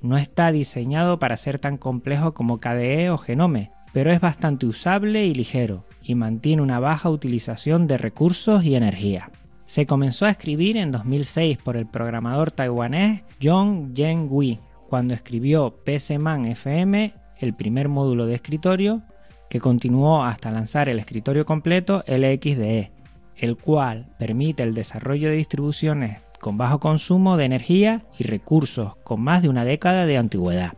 No 0.03 0.17
está 0.17 0.53
diseñado 0.53 1.19
para 1.19 1.37
ser 1.37 1.59
tan 1.59 1.77
complejo 1.77 2.35
como 2.35 2.61
KDE 2.61 3.11
o 3.11 3.19
Genome, 3.19 3.73
pero 3.93 4.13
es 4.13 4.21
bastante 4.21 4.67
usable 4.67 5.27
y 5.27 5.35
ligero, 5.35 5.87
y 6.03 6.15
mantiene 6.15 6.63
una 6.63 6.79
baja 6.79 7.11
utilización 7.11 7.87
de 7.87 7.99
recursos 7.99 8.65
y 8.65 8.75
energía. 8.75 9.31
Se 9.69 9.87
comenzó 9.87 10.25
a 10.25 10.31
escribir 10.31 10.79
en 10.79 10.91
2006 10.93 11.59
por 11.59 11.77
el 11.77 11.85
programador 11.85 12.51
taiwanés 12.51 13.25
John 13.41 13.95
Yen 13.95 14.27
Wei, 14.31 14.59
cuando 14.89 15.13
escribió 15.13 15.77
PCMan 15.85 16.47
FM, 16.47 17.13
el 17.39 17.53
primer 17.53 17.91
módulo 17.91 18.25
de 18.25 18.35
escritorio, 18.35 19.03
que 19.51 19.61
continuó 19.61 20.25
hasta 20.25 20.51
lanzar 20.51 20.89
el 20.89 20.99
escritorio 20.99 21.45
completo 21.45 22.03
LXDE, 22.07 22.91
el 23.37 23.59
cual 23.59 24.07
permite 24.19 24.63
el 24.63 24.73
desarrollo 24.73 25.29
de 25.29 25.37
distribuciones 25.37 26.23
con 26.41 26.57
bajo 26.57 26.81
consumo 26.81 27.37
de 27.37 27.45
energía 27.45 28.07
y 28.19 28.25
recursos 28.25 28.97
con 29.05 29.21
más 29.21 29.43
de 29.43 29.51
una 29.51 29.67
década 29.67 30.07
de 30.07 30.17
antigüedad. 30.17 30.73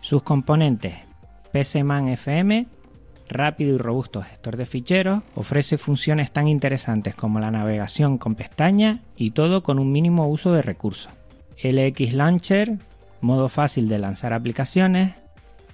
Sus 0.00 0.22
componentes 0.22 0.94
PCMan 1.52 2.08
FM, 2.08 2.66
rápido 3.32 3.74
y 3.74 3.78
robusto 3.78 4.22
gestor 4.22 4.56
de 4.56 4.66
ficheros, 4.66 5.22
ofrece 5.34 5.78
funciones 5.78 6.32
tan 6.32 6.48
interesantes 6.48 7.14
como 7.14 7.40
la 7.40 7.50
navegación 7.50 8.18
con 8.18 8.34
pestañas 8.34 9.00
y 9.16 9.32
todo 9.32 9.62
con 9.62 9.78
un 9.78 9.92
mínimo 9.92 10.28
uso 10.28 10.52
de 10.52 10.62
recursos. 10.62 11.12
LX 11.62 12.12
Launcher, 12.14 12.78
modo 13.20 13.48
fácil 13.48 13.88
de 13.88 13.98
lanzar 13.98 14.32
aplicaciones, 14.32 15.14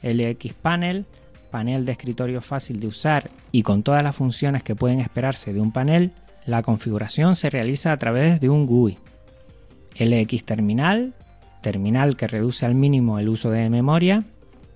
LX 0.02 0.52
Panel, 0.54 1.06
panel 1.50 1.84
de 1.84 1.92
escritorio 1.92 2.40
fácil 2.40 2.78
de 2.80 2.86
usar 2.86 3.30
y 3.52 3.62
con 3.62 3.82
todas 3.82 4.02
las 4.02 4.14
funciones 4.14 4.62
que 4.62 4.76
pueden 4.76 5.00
esperarse 5.00 5.52
de 5.52 5.60
un 5.60 5.72
panel, 5.72 6.12
la 6.46 6.62
configuración 6.62 7.36
se 7.36 7.50
realiza 7.50 7.92
a 7.92 7.96
través 7.98 8.40
de 8.40 8.48
un 8.48 8.66
GUI. 8.66 8.98
LX 9.98 10.44
Terminal, 10.44 11.14
terminal 11.62 12.16
que 12.16 12.28
reduce 12.28 12.64
al 12.66 12.74
mínimo 12.74 13.18
el 13.18 13.28
uso 13.28 13.50
de 13.50 13.68
memoria, 13.68 14.24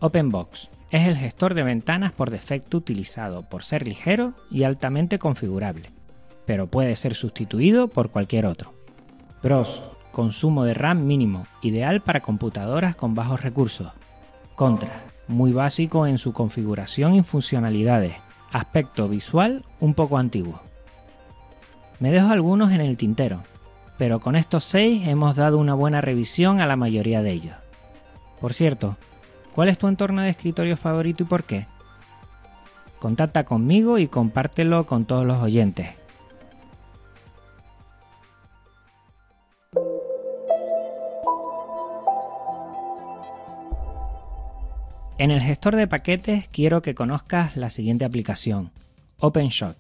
OpenBox, 0.01 0.69
es 0.93 1.09
el 1.09 1.17
gestor 1.17 1.55
de 1.55 1.63
ventanas 1.63 2.13
por 2.13 2.31
defecto 2.31 2.77
utilizado 2.77 3.43
por 3.43 3.65
ser 3.65 3.89
ligero 3.89 4.35
y 4.51 4.65
altamente 4.65 5.19
configurable, 5.19 5.91
pero 6.45 6.67
puede 6.67 6.97
ser 6.97 7.15
sustituido 7.15 7.89
por 7.89 8.11
cualquier 8.11 8.45
otro. 8.45 8.75
Pros, 9.41 9.83
consumo 10.13 10.65
de 10.65 10.75
RAM 10.75 11.07
mínimo, 11.07 11.47
ideal 11.63 12.03
para 12.03 12.21
computadoras 12.21 12.95
con 12.95 13.15
bajos 13.15 13.41
recursos. 13.41 13.91
Contra, 14.55 15.05
muy 15.29 15.53
básico 15.53 16.07
en 16.07 16.19
su 16.19 16.35
configuración 16.35 17.15
y 17.15 17.23
funcionalidades, 17.23 18.15
aspecto 18.53 19.09
visual 19.09 19.65
un 19.81 19.95
poco 19.95 20.19
antiguo. 20.19 20.61
Me 22.01 22.13
dejo 22.13 22.29
algunos 22.29 22.71
en 22.71 22.83
el 22.83 22.99
tintero, 22.99 23.43
pero 23.97 24.21
con 24.21 24.37
estos 24.37 24.65
6 24.65 25.09
hemos 25.09 25.37
dado 25.37 25.57
una 25.57 25.73
buena 25.73 26.03
revisión 26.03 26.61
a 26.61 26.67
la 26.67 26.77
mayoría 26.77 27.23
de 27.23 27.33
ellos. 27.33 27.57
Por 28.43 28.53
cierto, 28.53 28.99
¿Cuál 29.55 29.69
es 29.69 29.79
tu 29.79 29.87
entorno 29.87 30.23
de 30.23 30.31
escritorio 30.31 30.77
favorito 30.77 31.25
y 31.25 31.27
por 31.27 31.45
qué? 31.45 31.67
Contacta 32.99 33.45
conmigo 33.45 33.99
y 33.99 34.09
compártelo 34.09 34.87
con 34.87 35.05
todos 35.05 35.27
los 35.27 35.43
oyentes. 35.43 35.91
En 45.19 45.31
el 45.31 45.41
gestor 45.41 45.77
de 45.77 45.87
paquetes 45.87 46.49
quiero 46.49 46.81
que 46.81 46.95
conozcas 46.95 47.57
la 47.57 47.71
siguiente 47.71 48.05
aplicación, 48.05 48.71
OpenShot. 49.21 49.77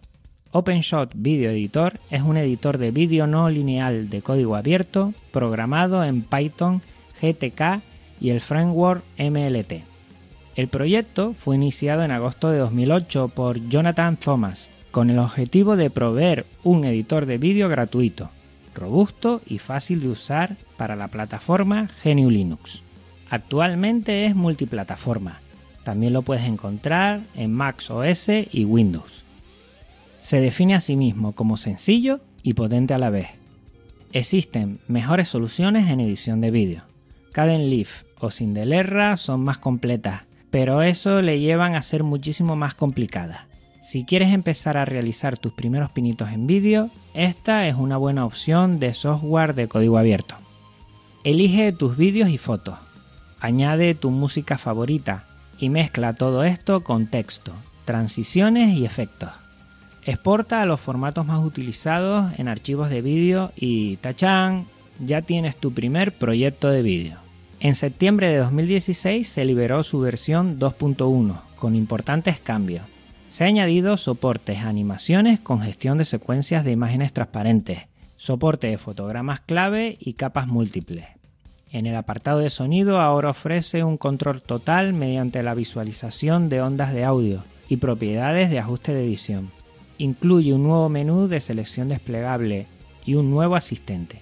OpenShot 0.52 1.12
Video 1.14 1.50
Editor 1.50 1.98
es 2.10 2.20
un 2.20 2.36
editor 2.36 2.76
de 2.76 2.90
vídeo 2.90 3.26
no 3.26 3.48
lineal 3.48 4.10
de 4.10 4.20
código 4.20 4.54
abierto 4.54 5.14
programado 5.32 6.04
en 6.04 6.22
Python, 6.22 6.82
GTK 7.20 7.82
y 8.22 8.30
el 8.30 8.40
framework 8.40 9.02
MLT. 9.18 9.82
El 10.54 10.68
proyecto 10.68 11.34
fue 11.34 11.56
iniciado 11.56 12.04
en 12.04 12.12
agosto 12.12 12.50
de 12.50 12.58
2008 12.58 13.28
por 13.28 13.68
Jonathan 13.68 14.16
Thomas 14.16 14.70
con 14.92 15.10
el 15.10 15.18
objetivo 15.18 15.76
de 15.76 15.90
proveer 15.90 16.46
un 16.62 16.84
editor 16.84 17.26
de 17.26 17.38
vídeo 17.38 17.68
gratuito, 17.68 18.30
robusto 18.76 19.42
y 19.44 19.58
fácil 19.58 20.00
de 20.00 20.08
usar 20.08 20.56
para 20.76 20.94
la 20.94 21.08
plataforma 21.08 21.90
GNU 22.04 22.30
Linux. 22.30 22.82
Actualmente 23.28 24.26
es 24.26 24.36
multiplataforma. 24.36 25.40
También 25.82 26.12
lo 26.12 26.22
puedes 26.22 26.44
encontrar 26.44 27.22
en 27.34 27.52
Mac 27.52 27.82
OS 27.90 28.28
y 28.52 28.64
Windows. 28.64 29.24
Se 30.20 30.40
define 30.40 30.76
a 30.76 30.80
sí 30.80 30.94
mismo 30.94 31.32
como 31.32 31.56
sencillo 31.56 32.20
y 32.44 32.54
potente 32.54 32.94
a 32.94 32.98
la 32.98 33.10
vez. 33.10 33.30
Existen 34.12 34.78
mejores 34.86 35.28
soluciones 35.28 35.88
en 35.88 35.98
edición 35.98 36.40
de 36.40 36.52
vídeo. 36.52 36.91
Leaf 37.34 38.02
o 38.20 38.30
Cindelerra 38.30 39.16
son 39.16 39.42
más 39.42 39.58
completas, 39.58 40.22
pero 40.50 40.82
eso 40.82 41.22
le 41.22 41.40
llevan 41.40 41.74
a 41.74 41.82
ser 41.82 42.04
muchísimo 42.04 42.56
más 42.56 42.74
complicadas. 42.74 43.40
Si 43.80 44.04
quieres 44.04 44.32
empezar 44.32 44.76
a 44.76 44.84
realizar 44.84 45.38
tus 45.38 45.52
primeros 45.52 45.90
pinitos 45.90 46.30
en 46.30 46.46
vídeo, 46.46 46.90
esta 47.14 47.66
es 47.66 47.74
una 47.74 47.96
buena 47.96 48.24
opción 48.24 48.78
de 48.78 48.94
software 48.94 49.54
de 49.54 49.66
código 49.66 49.98
abierto. 49.98 50.36
Elige 51.24 51.72
tus 51.72 51.96
vídeos 51.96 52.28
y 52.28 52.38
fotos, 52.38 52.78
añade 53.40 53.94
tu 53.94 54.10
música 54.10 54.58
favorita 54.58 55.24
y 55.58 55.68
mezcla 55.68 56.14
todo 56.14 56.44
esto 56.44 56.82
con 56.82 57.06
texto, 57.06 57.52
transiciones 57.84 58.76
y 58.76 58.84
efectos. 58.84 59.30
Exporta 60.04 60.62
a 60.62 60.66
los 60.66 60.80
formatos 60.80 61.26
más 61.26 61.44
utilizados 61.44 62.38
en 62.38 62.48
archivos 62.48 62.90
de 62.90 63.02
vídeo 63.02 63.52
y 63.56 63.96
¡tachán! 63.96 64.66
Ya 65.00 65.22
tienes 65.22 65.56
tu 65.56 65.72
primer 65.72 66.12
proyecto 66.12 66.68
de 66.68 66.82
vídeo. 66.82 67.21
En 67.64 67.76
septiembre 67.76 68.28
de 68.28 68.38
2016 68.38 69.28
se 69.28 69.44
liberó 69.44 69.84
su 69.84 70.00
versión 70.00 70.58
2.1 70.58 71.42
con 71.54 71.76
importantes 71.76 72.40
cambios. 72.40 72.82
Se 73.28 73.44
ha 73.44 73.46
añadido 73.46 73.96
soportes 73.96 74.64
animaciones 74.64 75.38
con 75.38 75.60
gestión 75.60 75.96
de 75.96 76.04
secuencias 76.04 76.64
de 76.64 76.72
imágenes 76.72 77.12
transparentes, 77.12 77.82
soporte 78.16 78.66
de 78.66 78.78
fotogramas 78.78 79.38
clave 79.38 79.96
y 80.00 80.14
capas 80.14 80.48
múltiples. 80.48 81.06
En 81.70 81.86
el 81.86 81.94
apartado 81.94 82.40
de 82.40 82.50
sonido 82.50 83.00
ahora 83.00 83.30
ofrece 83.30 83.84
un 83.84 83.96
control 83.96 84.42
total 84.42 84.92
mediante 84.92 85.44
la 85.44 85.54
visualización 85.54 86.48
de 86.48 86.62
ondas 86.62 86.92
de 86.92 87.04
audio 87.04 87.44
y 87.68 87.76
propiedades 87.76 88.50
de 88.50 88.58
ajuste 88.58 88.92
de 88.92 89.04
edición. 89.04 89.52
Incluye 89.98 90.52
un 90.52 90.64
nuevo 90.64 90.88
menú 90.88 91.28
de 91.28 91.38
selección 91.38 91.90
desplegable 91.90 92.66
y 93.06 93.14
un 93.14 93.30
nuevo 93.30 93.54
asistente. 93.54 94.20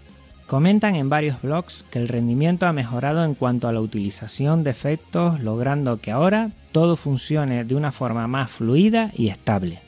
Comentan 0.51 0.97
en 0.97 1.09
varios 1.09 1.41
blogs 1.43 1.85
que 1.93 2.01
el 2.01 2.09
rendimiento 2.09 2.67
ha 2.67 2.73
mejorado 2.73 3.23
en 3.23 3.35
cuanto 3.35 3.69
a 3.69 3.73
la 3.73 3.81
utilización 3.81 4.65
de 4.65 4.73
efectos, 4.73 5.39
logrando 5.39 5.99
que 5.99 6.11
ahora 6.11 6.51
todo 6.73 6.97
funcione 6.97 7.63
de 7.63 7.77
una 7.77 7.93
forma 7.93 8.27
más 8.27 8.51
fluida 8.51 9.13
y 9.15 9.29
estable. 9.29 9.79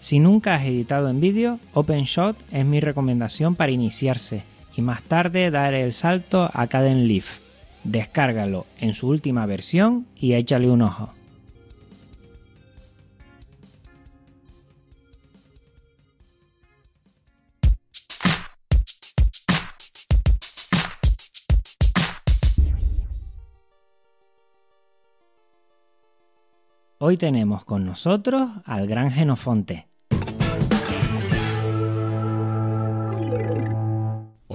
Si 0.00 0.18
nunca 0.18 0.56
has 0.56 0.64
editado 0.66 1.08
en 1.08 1.20
vídeo, 1.20 1.58
OpenShot 1.72 2.36
es 2.52 2.66
mi 2.66 2.80
recomendación 2.80 3.56
para 3.56 3.72
iniciarse 3.72 4.42
y 4.76 4.82
más 4.82 5.02
tarde 5.04 5.50
dar 5.50 5.72
el 5.72 5.94
salto 5.94 6.50
a 6.52 6.66
Leaf. 6.66 7.38
Descárgalo 7.82 8.66
en 8.78 8.92
su 8.92 9.08
última 9.08 9.46
versión 9.46 10.04
y 10.18 10.34
échale 10.34 10.68
un 10.68 10.82
ojo. 10.82 11.14
Hoy 27.06 27.18
tenemos 27.18 27.66
con 27.66 27.84
nosotros 27.84 28.48
al 28.64 28.86
gran 28.86 29.10
Genofonte. 29.10 29.93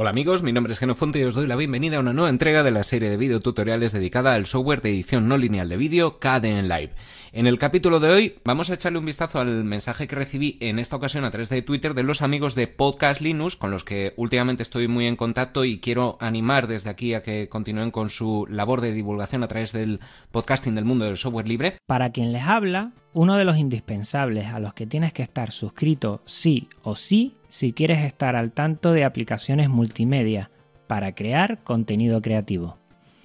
Hola 0.02 0.12
amigos, 0.12 0.44
mi 0.44 0.54
nombre 0.54 0.72
es 0.72 0.80
Genofonte 0.80 1.20
y 1.20 1.24
os 1.24 1.36
doy 1.36 1.46
la 1.46 1.58
bienvenida 1.58 1.98
a 1.98 2.00
una 2.00 2.14
nueva 2.14 2.30
entrega 2.30 2.64
de 2.64 2.72
la 2.72 2.84
serie 2.84 3.10
de 3.10 3.18
videotutoriales 3.18 3.92
dedicada 3.92 4.34
al 4.34 4.46
software 4.46 4.82
de 4.82 4.92
edición 4.92 5.28
no 5.28 5.38
lineal 5.38 5.68
de 5.68 5.76
vídeo 5.76 6.20
KDN 6.20 6.70
Live. 6.70 6.92
En 7.34 7.48
el 7.48 7.60
capítulo 7.60 8.00
de 8.00 8.10
hoy 8.10 8.36
vamos 8.46 8.70
a 8.70 8.76
echarle 8.76 9.00
un 9.00 9.06
vistazo 9.06 9.42
al 9.42 9.66
mensaje 9.66 10.08
que 10.08 10.16
recibí 10.16 10.58
en 10.62 10.80
esta 10.80 10.96
ocasión 10.96 11.26
a 11.26 11.32
través 11.32 11.50
de 11.50 11.64
Twitter 11.64 11.96
de 11.96 12.04
los 12.04 12.22
amigos 12.22 12.56
de 12.56 12.68
Podcast 12.68 13.20
Linux 13.20 13.58
con 13.58 13.72
los 13.72 13.84
que 13.84 14.14
últimamente 14.16 14.64
estoy 14.64 14.88
muy 14.88 15.06
en 15.06 15.18
contacto 15.18 15.66
y 15.66 15.80
quiero 15.80 16.18
animar 16.22 16.68
desde 16.68 16.90
aquí 16.90 17.14
a 17.14 17.22
que 17.22 17.50
continúen 17.50 17.92
con 17.92 18.10
su 18.10 18.48
labor 18.50 18.80
de 18.80 18.94
divulgación 18.94 19.44
a 19.44 19.50
través 19.50 19.74
del 19.74 20.00
podcasting 20.32 20.76
del 20.76 20.86
mundo 20.86 21.04
del 21.04 21.18
software 21.18 21.50
libre. 21.50 21.78
Para 21.88 22.14
quien 22.14 22.32
les 22.32 22.44
habla, 22.44 22.94
uno 23.14 23.38
de 23.38 23.46
los 23.46 23.58
indispensables 23.58 24.48
a 24.48 24.60
los 24.60 24.74
que 24.74 24.86
tienes 24.86 25.14
que 25.14 25.24
estar 25.24 25.52
suscrito 25.52 26.22
sí 26.26 26.70
o 26.84 26.96
sí 26.96 27.36
si 27.48 27.74
quieres 27.74 28.00
estar 28.00 28.36
al 28.36 28.52
tanto 28.52 28.92
de 28.92 29.04
aplicaciones 29.04 29.70
multimedia 29.70 30.52
para 30.88 31.16
crear 31.16 31.60
contenido 31.64 32.22
creativo. 32.22 32.78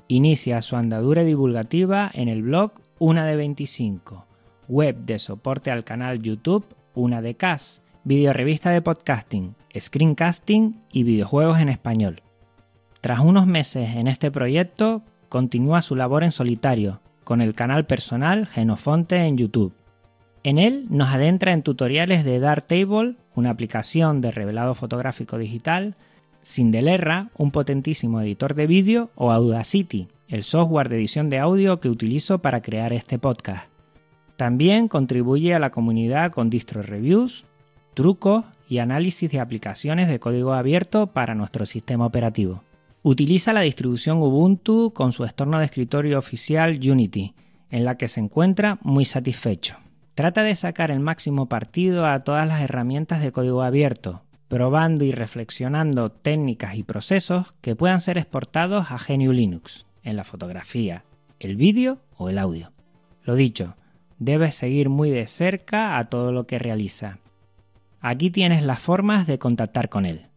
Inicia 0.08 0.62
su 0.62 0.76
andadura 0.76 1.24
divulgativa 1.24 2.10
en 2.14 2.28
el 2.28 2.42
blog 2.42 2.72
Una 2.98 3.26
de 3.26 3.36
25, 3.36 4.26
web 4.68 4.96
de 5.04 5.18
soporte 5.18 5.70
al 5.70 5.84
canal 5.84 6.20
YouTube 6.22 6.64
Una 6.94 7.20
de 7.20 7.34
CAS, 7.34 7.82
videorevista 8.04 8.70
de 8.70 8.82
podcasting, 8.82 9.54
screencasting 9.78 10.80
y 10.92 11.02
videojuegos 11.02 11.58
en 11.58 11.68
español. 11.68 12.22
Tras 13.00 13.20
unos 13.20 13.46
meses 13.46 13.96
en 13.96 14.08
este 14.08 14.30
proyecto, 14.30 15.02
continúa 15.28 15.82
su 15.82 15.96
labor 15.96 16.24
en 16.24 16.32
solitario, 16.32 17.00
con 17.24 17.40
el 17.40 17.54
canal 17.54 17.86
personal 17.86 18.46
Genofonte 18.46 19.16
en 19.16 19.36
YouTube. 19.36 19.72
En 20.42 20.58
él 20.58 20.86
nos 20.90 21.08
adentra 21.08 21.52
en 21.52 21.62
tutoriales 21.62 22.24
de 22.24 22.38
Darktable, 22.38 23.16
una 23.34 23.50
aplicación 23.50 24.20
de 24.20 24.30
revelado 24.30 24.74
fotográfico 24.74 25.38
digital, 25.38 25.96
Cindelerra, 26.44 27.30
un 27.38 27.50
potentísimo 27.50 28.20
editor 28.20 28.54
de 28.54 28.66
vídeo, 28.66 29.10
o 29.14 29.32
Audacity, 29.32 30.08
el 30.28 30.42
software 30.42 30.90
de 30.90 30.96
edición 30.96 31.30
de 31.30 31.38
audio 31.38 31.80
que 31.80 31.88
utilizo 31.88 32.38
para 32.38 32.60
crear 32.60 32.92
este 32.92 33.18
podcast. 33.18 33.66
También 34.36 34.88
contribuye 34.88 35.54
a 35.54 35.58
la 35.58 35.70
comunidad 35.70 36.32
con 36.32 36.50
distro 36.50 36.82
reviews, 36.82 37.46
trucos 37.94 38.44
y 38.68 38.78
análisis 38.78 39.30
de 39.30 39.40
aplicaciones 39.40 40.08
de 40.08 40.18
código 40.18 40.52
abierto 40.52 41.06
para 41.06 41.34
nuestro 41.34 41.64
sistema 41.64 42.04
operativo. 42.04 42.62
Utiliza 43.06 43.52
la 43.52 43.60
distribución 43.60 44.16
Ubuntu 44.16 44.94
con 44.94 45.12
su 45.12 45.24
estorno 45.24 45.58
de 45.58 45.66
escritorio 45.66 46.18
oficial 46.18 46.80
Unity, 46.82 47.34
en 47.68 47.84
la 47.84 47.98
que 47.98 48.08
se 48.08 48.18
encuentra 48.18 48.78
muy 48.80 49.04
satisfecho. 49.04 49.76
Trata 50.14 50.42
de 50.42 50.56
sacar 50.56 50.90
el 50.90 51.00
máximo 51.00 51.46
partido 51.46 52.06
a 52.06 52.24
todas 52.24 52.48
las 52.48 52.62
herramientas 52.62 53.20
de 53.20 53.30
código 53.30 53.60
abierto, 53.60 54.22
probando 54.48 55.04
y 55.04 55.12
reflexionando 55.12 56.12
técnicas 56.12 56.76
y 56.76 56.82
procesos 56.82 57.52
que 57.60 57.76
puedan 57.76 58.00
ser 58.00 58.16
exportados 58.16 58.86
a 58.90 58.96
GNU 58.96 59.32
Linux, 59.32 59.84
en 60.02 60.16
la 60.16 60.24
fotografía, 60.24 61.04
el 61.40 61.56
vídeo 61.56 61.98
o 62.16 62.30
el 62.30 62.38
audio. 62.38 62.72
Lo 63.22 63.34
dicho, 63.34 63.76
debes 64.18 64.54
seguir 64.54 64.88
muy 64.88 65.10
de 65.10 65.26
cerca 65.26 65.98
a 65.98 66.08
todo 66.08 66.32
lo 66.32 66.46
que 66.46 66.58
realiza. 66.58 67.18
Aquí 68.00 68.30
tienes 68.30 68.62
las 68.62 68.80
formas 68.80 69.26
de 69.26 69.38
contactar 69.38 69.90
con 69.90 70.06
él 70.06 70.28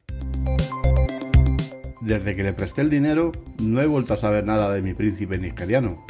Desde 2.03 2.35
que 2.35 2.43
le 2.43 2.53
presté 2.53 2.83
el 2.83 2.91
dinero, 2.91 3.31
no 3.63 3.81
he 3.81 3.87
vuelto 3.87 4.15
a 4.15 4.17
saber 4.17 4.45
nada 4.45 4.73
de 4.73 4.83
mi 4.83 4.95
príncipe 4.95 5.39
nigeriano. 5.39 6.05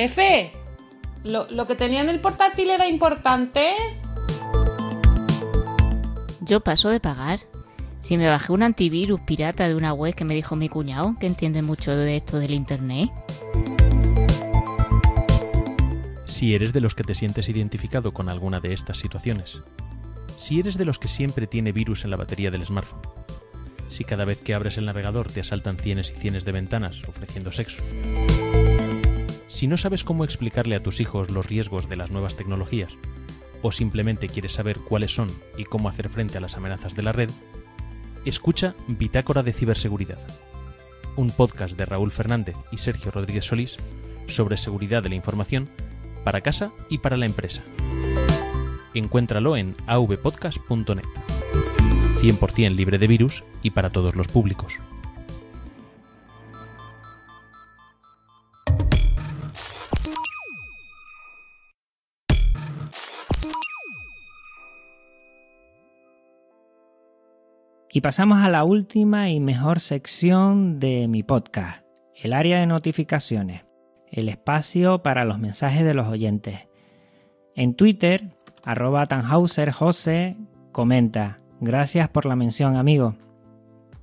Jefe, 0.00 0.50
¿lo, 1.24 1.66
que 1.66 1.74
tenía 1.74 2.00
en 2.00 2.08
el 2.08 2.20
portátil 2.20 2.70
era 2.70 2.88
importante? 2.88 3.74
Yo 6.40 6.60
paso 6.60 6.88
de 6.88 7.00
pagar. 7.00 7.40
Si 8.00 8.16
me 8.16 8.26
bajé 8.26 8.54
un 8.54 8.62
antivirus 8.62 9.20
pirata 9.20 9.68
de 9.68 9.74
una 9.74 9.92
web 9.92 10.14
que 10.14 10.24
me 10.24 10.32
dijo 10.32 10.56
mi 10.56 10.70
cuñado, 10.70 11.16
que 11.20 11.26
entiende 11.26 11.60
mucho 11.60 11.94
de 11.94 12.16
esto 12.16 12.38
del 12.38 12.54
internet. 12.54 13.10
Si 16.24 16.54
eres 16.54 16.72
de 16.72 16.80
los 16.80 16.94
que 16.94 17.04
te 17.04 17.14
sientes 17.14 17.50
identificado 17.50 18.14
con 18.14 18.30
alguna 18.30 18.58
de 18.58 18.72
estas 18.72 18.96
situaciones. 18.96 19.60
Si 20.38 20.60
eres 20.60 20.78
de 20.78 20.86
los 20.86 20.98
que 20.98 21.08
siempre 21.08 21.46
tiene 21.46 21.72
virus 21.72 22.04
en 22.04 22.10
la 22.10 22.16
batería 22.16 22.50
del 22.50 22.64
smartphone. 22.64 23.02
Si 23.90 24.04
cada 24.04 24.24
vez 24.24 24.38
que 24.38 24.54
abres 24.54 24.78
el 24.78 24.86
navegador 24.86 25.30
te 25.30 25.40
asaltan 25.40 25.76
cienes 25.76 26.10
y 26.16 26.18
cienes 26.18 26.46
de 26.46 26.52
ventanas 26.52 27.02
ofreciendo 27.06 27.52
sexo. 27.52 27.82
Si 29.50 29.66
no 29.66 29.76
sabes 29.76 30.04
cómo 30.04 30.22
explicarle 30.22 30.76
a 30.76 30.80
tus 30.80 31.00
hijos 31.00 31.30
los 31.32 31.44
riesgos 31.44 31.88
de 31.88 31.96
las 31.96 32.12
nuevas 32.12 32.36
tecnologías, 32.36 32.96
o 33.62 33.72
simplemente 33.72 34.28
quieres 34.28 34.52
saber 34.52 34.78
cuáles 34.78 35.12
son 35.12 35.28
y 35.58 35.64
cómo 35.64 35.88
hacer 35.88 36.08
frente 36.08 36.38
a 36.38 36.40
las 36.40 36.56
amenazas 36.56 36.94
de 36.94 37.02
la 37.02 37.10
red, 37.10 37.30
escucha 38.24 38.76
Bitácora 38.86 39.42
de 39.42 39.52
Ciberseguridad, 39.52 40.20
un 41.16 41.30
podcast 41.30 41.76
de 41.76 41.84
Raúl 41.84 42.12
Fernández 42.12 42.56
y 42.70 42.78
Sergio 42.78 43.10
Rodríguez 43.10 43.44
Solís 43.44 43.76
sobre 44.28 44.56
seguridad 44.56 45.02
de 45.02 45.08
la 45.08 45.16
información 45.16 45.68
para 46.24 46.42
casa 46.42 46.70
y 46.88 46.98
para 46.98 47.16
la 47.16 47.26
empresa. 47.26 47.64
Encuéntralo 48.94 49.56
en 49.56 49.74
avpodcast.net. 49.88 51.04
100% 52.20 52.70
libre 52.70 52.98
de 52.98 53.08
virus 53.08 53.42
y 53.62 53.70
para 53.70 53.90
todos 53.90 54.14
los 54.14 54.28
públicos. 54.28 54.74
Y 67.92 68.02
pasamos 68.02 68.38
a 68.38 68.48
la 68.48 68.62
última 68.62 69.30
y 69.30 69.40
mejor 69.40 69.80
sección 69.80 70.78
de 70.78 71.08
mi 71.08 71.24
podcast, 71.24 71.82
el 72.14 72.32
área 72.32 72.60
de 72.60 72.66
notificaciones, 72.66 73.64
el 74.06 74.28
espacio 74.28 75.02
para 75.02 75.24
los 75.24 75.40
mensajes 75.40 75.84
de 75.84 75.94
los 75.94 76.06
oyentes. 76.06 76.68
En 77.56 77.74
Twitter, 77.74 78.36
arroba 78.64 79.08
comenta, 80.70 81.40
gracias 81.60 82.08
por 82.08 82.26
la 82.26 82.36
mención 82.36 82.76
amigo. 82.76 83.16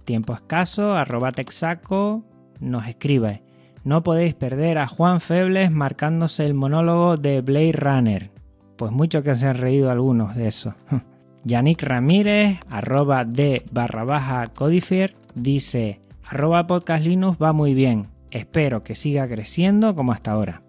Tiempo 0.04 0.34
escaso, 0.34 0.91
arroba 0.91 1.32
Texaco 1.32 2.26
nos 2.60 2.88
escribe, 2.88 3.41
no 3.86 4.04
podéis 4.04 4.34
perder 4.34 4.80
a 4.80 4.88
Juan 4.88 5.21
Febles 5.21 5.71
marcándose 5.71 6.43
el 6.43 6.56
monólogo 6.56 7.15
de 7.15 7.39
Blade 7.39 7.71
Runner. 7.71 8.32
Pues 8.76 8.91
mucho 8.91 9.23
que 9.23 9.34
se 9.34 9.47
han 9.47 9.56
reído 9.56 9.89
algunos 9.89 10.36
de 10.36 10.50
eso. 10.50 10.76
Yannick 11.48 11.82
Ramírez, 11.82 12.60
arroba 12.70 13.24
de 13.24 13.64
barra 13.72 14.04
baja 14.04 14.44
codifier, 14.54 15.16
dice, 15.34 16.02
arroba 16.26 16.68
podcast 16.68 17.06
Linux 17.06 17.38
va 17.42 17.54
muy 17.54 17.74
bien, 17.74 18.08
espero 18.32 18.84
que 18.84 18.96
siga 18.96 19.30
creciendo 19.30 19.96
como 19.96 20.12
hasta 20.12 20.32
ahora. 20.32 20.62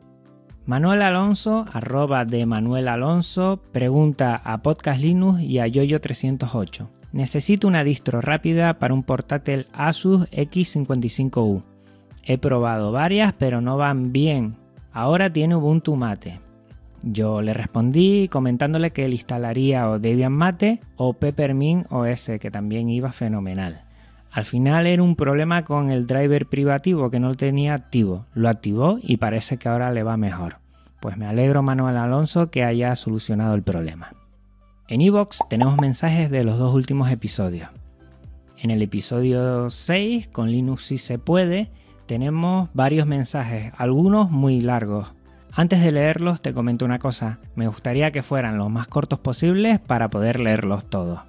Manuel 0.67 1.03
Alonso, 1.03 1.65
arroba 1.73 2.25
de 2.25 2.47
Manuel 2.47 2.87
Alonso, 2.87 3.61
pregunta 3.73 4.37
a 4.37 4.59
Podcast 4.59 5.01
Linux 5.01 5.41
y 5.41 5.59
a 5.59 5.67
Yoyo308. 5.67 6.89
Necesito 7.11 7.67
una 7.67 7.83
distro 7.83 8.21
rápida 8.21 8.79
para 8.79 8.95
un 8.95 9.03
portátil 9.03 9.67
Asus 9.73 10.31
X55U. 10.31 11.65
He 12.23 12.39
probado 12.39 12.93
varias 12.93 13.33
pero 13.33 13.61
no 13.61 13.79
van 13.79 14.13
bien 14.13 14.57
Ahora 14.93 15.33
tiene 15.33 15.55
Ubuntu 15.55 15.97
Mate. 15.97 16.41
Yo 17.03 17.43
le 17.43 17.55
respondí 17.55 18.29
comentándole 18.29 18.91
que 18.91 19.05
él 19.05 19.13
instalaría 19.13 19.89
o 19.89 19.99
Debian 19.99 20.33
Mate 20.33 20.81
o 20.97 21.13
Peppermint 21.13 21.87
OS, 21.91 22.33
que 22.41 22.51
también 22.51 22.89
iba 22.89 23.13
fenomenal. 23.13 23.85
Al 24.31 24.45
final 24.45 24.87
era 24.87 25.03
un 25.03 25.17
problema 25.17 25.65
con 25.65 25.91
el 25.91 26.07
driver 26.07 26.47
privativo 26.47 27.11
que 27.11 27.21
no 27.21 27.29
lo 27.29 27.35
tenía 27.35 27.75
activo. 27.75 28.27
Lo 28.35 28.49
activó 28.49 28.99
y 29.03 29.17
parece 29.17 29.57
que 29.57 29.69
ahora 29.69 29.93
le 29.93 30.03
va 30.03 30.17
mejor. 30.17 30.57
Pues 31.01 31.17
me 31.17 31.27
alegro 31.27 31.63
Manuel 31.63 31.97
Alonso 31.97 32.51
que 32.51 32.65
haya 32.65 32.95
solucionado 32.97 33.55
el 33.55 33.63
problema. 33.63 34.13
En 34.89 35.01
iVoox 35.01 35.39
tenemos 35.49 35.81
mensajes 35.81 36.31
de 36.31 36.45
los 36.45 36.59
dos 36.59 36.75
últimos 36.75 37.11
episodios. 37.11 37.69
En 38.59 38.71
el 38.71 38.83
episodio 38.83 39.71
6, 39.71 40.29
con 40.29 40.51
Linux 40.51 40.87
si 40.87 40.99
se 40.99 41.19
puede, 41.19 41.71
tenemos 42.07 42.71
varios 42.75 43.07
mensajes, 43.07 43.73
algunos 43.77 44.31
muy 44.31 44.61
largos. 44.61 45.13
Antes 45.59 45.83
de 45.83 45.91
leerlos 45.91 46.41
te 46.41 46.55
comento 46.55 46.85
una 46.85 47.01
cosa, 47.01 47.41
me 47.57 47.67
gustaría 47.67 48.13
que 48.13 48.23
fueran 48.23 48.59
los 48.59 48.71
más 48.71 48.87
cortos 48.87 49.19
posibles 49.19 49.81
para 49.81 50.09
poder 50.09 50.39
leerlos 50.39 50.89
todos. 50.89 51.23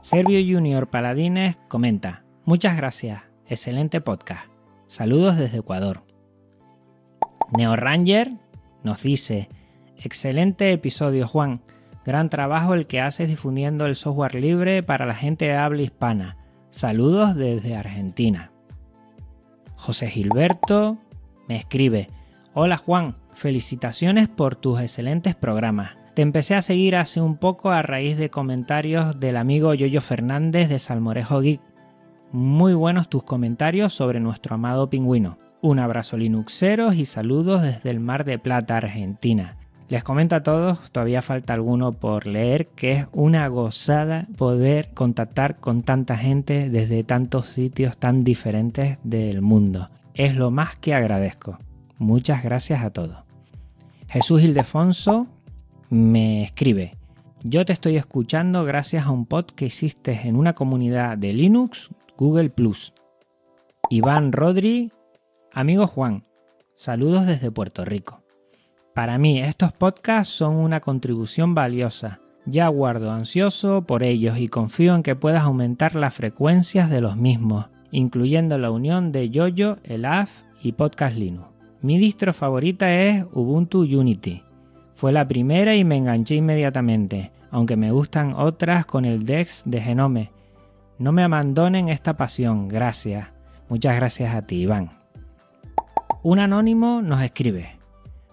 Servio 0.00 0.40
Junior 0.44 0.90
Paladines 0.90 1.58
comenta, 1.68 2.24
muchas 2.44 2.76
gracias, 2.76 3.22
excelente 3.46 4.00
podcast. 4.00 4.48
Saludos 4.88 5.36
desde 5.36 5.58
Ecuador. 5.58 6.02
Neo 7.56 7.76
Ranger 7.76 8.32
nos 8.82 9.04
dice, 9.04 9.48
excelente 9.96 10.72
episodio 10.72 11.28
Juan, 11.28 11.62
gran 12.04 12.30
trabajo 12.30 12.74
el 12.74 12.88
que 12.88 13.00
haces 13.00 13.28
difundiendo 13.28 13.86
el 13.86 13.94
software 13.94 14.34
libre 14.34 14.82
para 14.82 15.06
la 15.06 15.14
gente 15.14 15.44
de 15.44 15.54
habla 15.54 15.82
hispana. 15.82 16.36
Saludos 16.68 17.36
desde 17.36 17.76
Argentina. 17.76 18.50
José 19.76 20.08
Gilberto 20.08 20.98
me 21.46 21.54
escribe, 21.54 22.08
hola 22.54 22.76
Juan, 22.76 23.21
felicitaciones 23.34 24.28
por 24.28 24.56
tus 24.56 24.80
excelentes 24.80 25.34
programas. 25.34 25.92
Te 26.14 26.22
empecé 26.22 26.54
a 26.54 26.62
seguir 26.62 26.96
hace 26.96 27.20
un 27.20 27.36
poco 27.36 27.70
a 27.70 27.82
raíz 27.82 28.18
de 28.18 28.28
comentarios 28.28 29.18
del 29.18 29.36
amigo 29.36 29.72
Yoyo 29.72 30.00
Fernández 30.00 30.68
de 30.68 30.78
Salmorejo 30.78 31.40
Geek. 31.40 31.60
Muy 32.32 32.74
buenos 32.74 33.08
tus 33.08 33.24
comentarios 33.24 33.94
sobre 33.94 34.20
nuestro 34.20 34.56
amado 34.56 34.90
pingüino. 34.90 35.38
Un 35.62 35.78
abrazo 35.78 36.16
Linuxeros 36.16 36.96
y 36.96 37.04
saludos 37.04 37.62
desde 37.62 37.90
el 37.90 38.00
Mar 38.00 38.24
de 38.24 38.38
Plata, 38.38 38.76
Argentina. 38.76 39.56
Les 39.88 40.02
comento 40.02 40.36
a 40.36 40.42
todos, 40.42 40.90
todavía 40.90 41.22
falta 41.22 41.52
alguno 41.52 41.92
por 41.92 42.26
leer, 42.26 42.68
que 42.68 42.92
es 42.92 43.06
una 43.12 43.46
gozada 43.48 44.26
poder 44.36 44.88
contactar 44.94 45.60
con 45.60 45.82
tanta 45.82 46.16
gente 46.16 46.70
desde 46.70 47.04
tantos 47.04 47.46
sitios 47.46 47.98
tan 47.98 48.24
diferentes 48.24 48.98
del 49.02 49.42
mundo. 49.42 49.90
Es 50.14 50.34
lo 50.34 50.50
más 50.50 50.76
que 50.76 50.94
agradezco. 50.94 51.58
Muchas 51.98 52.42
gracias 52.42 52.82
a 52.82 52.90
todos. 52.90 53.21
Jesús 54.12 54.42
Ildefonso 54.42 55.26
me 55.88 56.42
escribe, 56.42 56.98
yo 57.44 57.64
te 57.64 57.72
estoy 57.72 57.96
escuchando 57.96 58.62
gracias 58.62 59.06
a 59.06 59.10
un 59.10 59.24
pod 59.24 59.46
que 59.46 59.64
hiciste 59.64 60.28
en 60.28 60.36
una 60.36 60.52
comunidad 60.52 61.16
de 61.16 61.32
Linux, 61.32 61.88
Google 62.18 62.50
Plus. 62.50 62.92
Iván 63.88 64.32
Rodri 64.32 64.92
Amigo 65.50 65.86
Juan, 65.86 66.24
saludos 66.74 67.24
desde 67.24 67.50
Puerto 67.50 67.86
Rico. 67.86 68.20
Para 68.94 69.16
mí 69.16 69.40
estos 69.40 69.72
podcasts 69.72 70.34
son 70.34 70.56
una 70.56 70.80
contribución 70.80 71.54
valiosa. 71.54 72.20
Ya 72.44 72.68
guardo 72.68 73.12
ansioso 73.12 73.86
por 73.86 74.02
ellos 74.02 74.36
y 74.36 74.48
confío 74.48 74.94
en 74.94 75.02
que 75.02 75.16
puedas 75.16 75.44
aumentar 75.44 75.94
las 75.94 76.12
frecuencias 76.12 76.90
de 76.90 77.00
los 77.00 77.16
mismos, 77.16 77.70
incluyendo 77.90 78.58
la 78.58 78.70
unión 78.70 79.10
de 79.10 79.30
Yoyo, 79.30 79.78
el 79.84 80.04
AF 80.04 80.42
y 80.60 80.72
Podcast 80.72 81.16
Linux. 81.16 81.51
Mi 81.82 81.98
distro 81.98 82.32
favorita 82.32 82.94
es 82.94 83.26
Ubuntu 83.32 83.80
Unity. 83.80 84.44
Fue 84.94 85.10
la 85.10 85.26
primera 85.26 85.74
y 85.74 85.82
me 85.82 85.96
enganché 85.96 86.36
inmediatamente, 86.36 87.32
aunque 87.50 87.76
me 87.76 87.90
gustan 87.90 88.34
otras 88.34 88.86
con 88.86 89.04
el 89.04 89.26
DEX 89.26 89.64
de 89.66 89.80
Genome. 89.80 90.30
No 90.98 91.10
me 91.10 91.24
abandonen 91.24 91.88
esta 91.88 92.16
pasión, 92.16 92.68
gracias. 92.68 93.30
Muchas 93.68 93.96
gracias 93.96 94.32
a 94.32 94.42
ti, 94.42 94.60
Iván. 94.60 94.90
Un 96.22 96.38
anónimo 96.38 97.02
nos 97.02 97.20
escribe, 97.20 97.78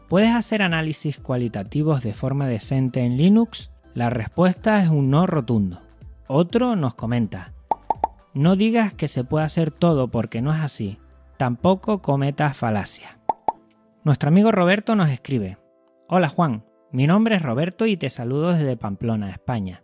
¿puedes 0.09 0.29
hacer 0.29 0.61
análisis 0.61 1.17
cualitativos 1.17 2.03
de 2.03 2.13
forma 2.13 2.47
decente 2.47 3.01
en 3.01 3.17
Linux? 3.17 3.71
La 3.95 4.11
respuesta 4.11 4.83
es 4.83 4.89
un 4.89 5.09
no 5.09 5.25
rotundo. 5.25 5.81
Otro 6.27 6.75
nos 6.75 6.93
comenta, 6.93 7.53
no 8.35 8.55
digas 8.55 8.93
que 8.93 9.07
se 9.07 9.23
puede 9.23 9.45
hacer 9.45 9.71
todo 9.71 10.09
porque 10.09 10.43
no 10.43 10.53
es 10.53 10.59
así, 10.59 10.99
tampoco 11.37 12.03
cometas 12.03 12.55
falacia. 12.55 13.18
Nuestro 14.09 14.29
amigo 14.29 14.51
Roberto 14.51 14.95
nos 14.95 15.09
escribe, 15.09 15.59
Hola 16.07 16.29
Juan, 16.29 16.65
mi 16.91 17.05
nombre 17.05 17.35
es 17.35 17.43
Roberto 17.43 17.85
y 17.85 17.95
te 17.95 18.09
saludo 18.09 18.53
desde 18.53 18.75
Pamplona, 18.75 19.29
España. 19.29 19.83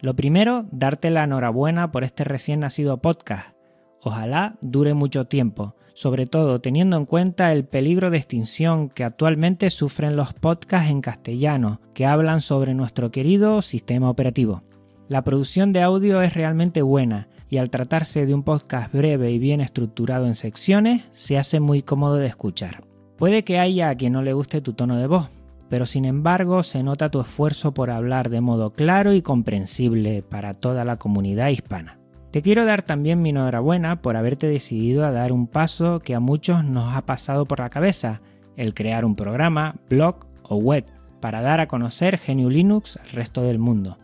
Lo 0.00 0.16
primero, 0.16 0.66
darte 0.72 1.10
la 1.10 1.24
enhorabuena 1.24 1.92
por 1.92 2.02
este 2.02 2.24
recién 2.24 2.60
nacido 2.60 2.96
podcast. 3.02 3.54
Ojalá 4.00 4.56
dure 4.62 4.94
mucho 4.94 5.26
tiempo 5.26 5.74
sobre 5.92 6.24
todo 6.24 6.62
teniendo 6.62 6.96
en 6.96 7.04
cuenta 7.04 7.52
el 7.52 7.66
peligro 7.66 8.08
de 8.08 8.16
extinción 8.16 8.88
que 8.88 9.04
actualmente 9.04 9.68
sufren 9.68 10.16
los 10.16 10.32
podcasts 10.32 10.90
en 10.90 11.02
castellano 11.02 11.82
que 11.92 12.06
hablan 12.06 12.40
sobre 12.40 12.72
nuestro 12.72 13.10
querido 13.10 13.60
sistema 13.60 14.08
operativo. 14.08 14.62
La 15.08 15.24
producción 15.24 15.74
de 15.74 15.82
audio 15.82 16.22
es 16.22 16.32
realmente 16.32 16.80
buena 16.80 17.28
y 17.50 17.58
al 17.58 17.68
tratarse 17.68 18.24
de 18.24 18.32
un 18.32 18.44
podcast 18.44 18.90
breve 18.94 19.30
y 19.30 19.38
bien 19.38 19.60
estructurado 19.60 20.26
en 20.26 20.36
secciones, 20.36 21.06
se 21.10 21.36
hace 21.36 21.60
muy 21.60 21.82
cómodo 21.82 22.14
de 22.14 22.28
escuchar. 22.28 22.87
Puede 23.18 23.42
que 23.42 23.58
haya 23.58 23.90
a 23.90 23.96
quien 23.96 24.12
no 24.12 24.22
le 24.22 24.32
guste 24.32 24.60
tu 24.60 24.74
tono 24.74 24.96
de 24.96 25.08
voz, 25.08 25.28
pero 25.68 25.86
sin 25.86 26.04
embargo 26.04 26.62
se 26.62 26.84
nota 26.84 27.10
tu 27.10 27.20
esfuerzo 27.20 27.74
por 27.74 27.90
hablar 27.90 28.30
de 28.30 28.40
modo 28.40 28.70
claro 28.70 29.12
y 29.12 29.22
comprensible 29.22 30.22
para 30.22 30.54
toda 30.54 30.84
la 30.84 30.98
comunidad 30.98 31.48
hispana. 31.48 31.98
Te 32.30 32.42
quiero 32.42 32.64
dar 32.64 32.82
también 32.82 33.20
mi 33.20 33.30
enhorabuena 33.30 34.00
por 34.00 34.16
haberte 34.16 34.46
decidido 34.46 35.04
a 35.04 35.10
dar 35.10 35.32
un 35.32 35.48
paso 35.48 35.98
que 35.98 36.14
a 36.14 36.20
muchos 36.20 36.64
nos 36.64 36.94
ha 36.94 37.02
pasado 37.06 37.44
por 37.44 37.58
la 37.58 37.70
cabeza, 37.70 38.20
el 38.56 38.72
crear 38.72 39.04
un 39.04 39.16
programa, 39.16 39.74
blog 39.90 40.26
o 40.44 40.56
web 40.56 40.84
para 41.20 41.42
dar 41.42 41.58
a 41.58 41.66
conocer 41.66 42.20
GNU 42.24 42.50
Linux 42.50 42.98
al 42.98 43.10
resto 43.10 43.42
del 43.42 43.58
mundo, 43.58 43.98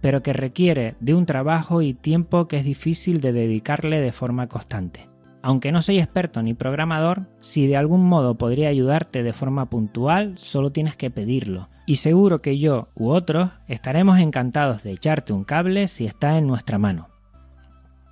pero 0.00 0.22
que 0.22 0.32
requiere 0.32 0.94
de 1.00 1.14
un 1.14 1.26
trabajo 1.26 1.82
y 1.82 1.94
tiempo 1.94 2.46
que 2.46 2.58
es 2.58 2.64
difícil 2.64 3.20
de 3.20 3.32
dedicarle 3.32 4.00
de 4.00 4.12
forma 4.12 4.46
constante. 4.46 5.11
Aunque 5.42 5.72
no 5.72 5.82
soy 5.82 5.98
experto 5.98 6.40
ni 6.42 6.54
programador, 6.54 7.26
si 7.40 7.66
de 7.66 7.76
algún 7.76 8.04
modo 8.04 8.36
podría 8.38 8.68
ayudarte 8.68 9.24
de 9.24 9.32
forma 9.32 9.68
puntual, 9.68 10.38
solo 10.38 10.70
tienes 10.70 10.94
que 10.94 11.10
pedirlo. 11.10 11.68
Y 11.84 11.96
seguro 11.96 12.40
que 12.40 12.58
yo 12.58 12.88
u 12.94 13.10
otros 13.10 13.50
estaremos 13.66 14.20
encantados 14.20 14.84
de 14.84 14.92
echarte 14.92 15.32
un 15.32 15.42
cable 15.42 15.88
si 15.88 16.06
está 16.06 16.38
en 16.38 16.46
nuestra 16.46 16.78
mano. 16.78 17.08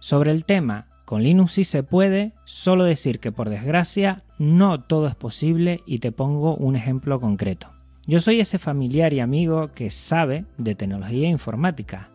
Sobre 0.01 0.33
el 0.33 0.45
tema, 0.45 0.89
con 1.05 1.23
Linux 1.23 1.53
sí 1.53 1.65
se 1.65 1.85
puede, 1.85 2.33
solo 2.45 2.85
decir 2.85 3.21
que 3.21 3.31
por 3.31 3.49
desgracia 3.49 4.25
no 4.39 4.81
todo 4.81 5.07
es 5.07 5.15
posible 5.15 5.81
y 5.87 6.01
te 6.01 6.11
pongo 6.11 6.57
un 6.57 6.75
ejemplo 6.75 7.21
concreto. 7.21 7.71
Yo 8.07 8.19
soy 8.19 8.41
ese 8.41 8.59
familiar 8.59 9.13
y 9.13 9.21
amigo 9.21 9.69
que 9.73 9.91
sabe 9.91 10.47
de 10.57 10.75
tecnología 10.75 11.29
informática, 11.29 12.11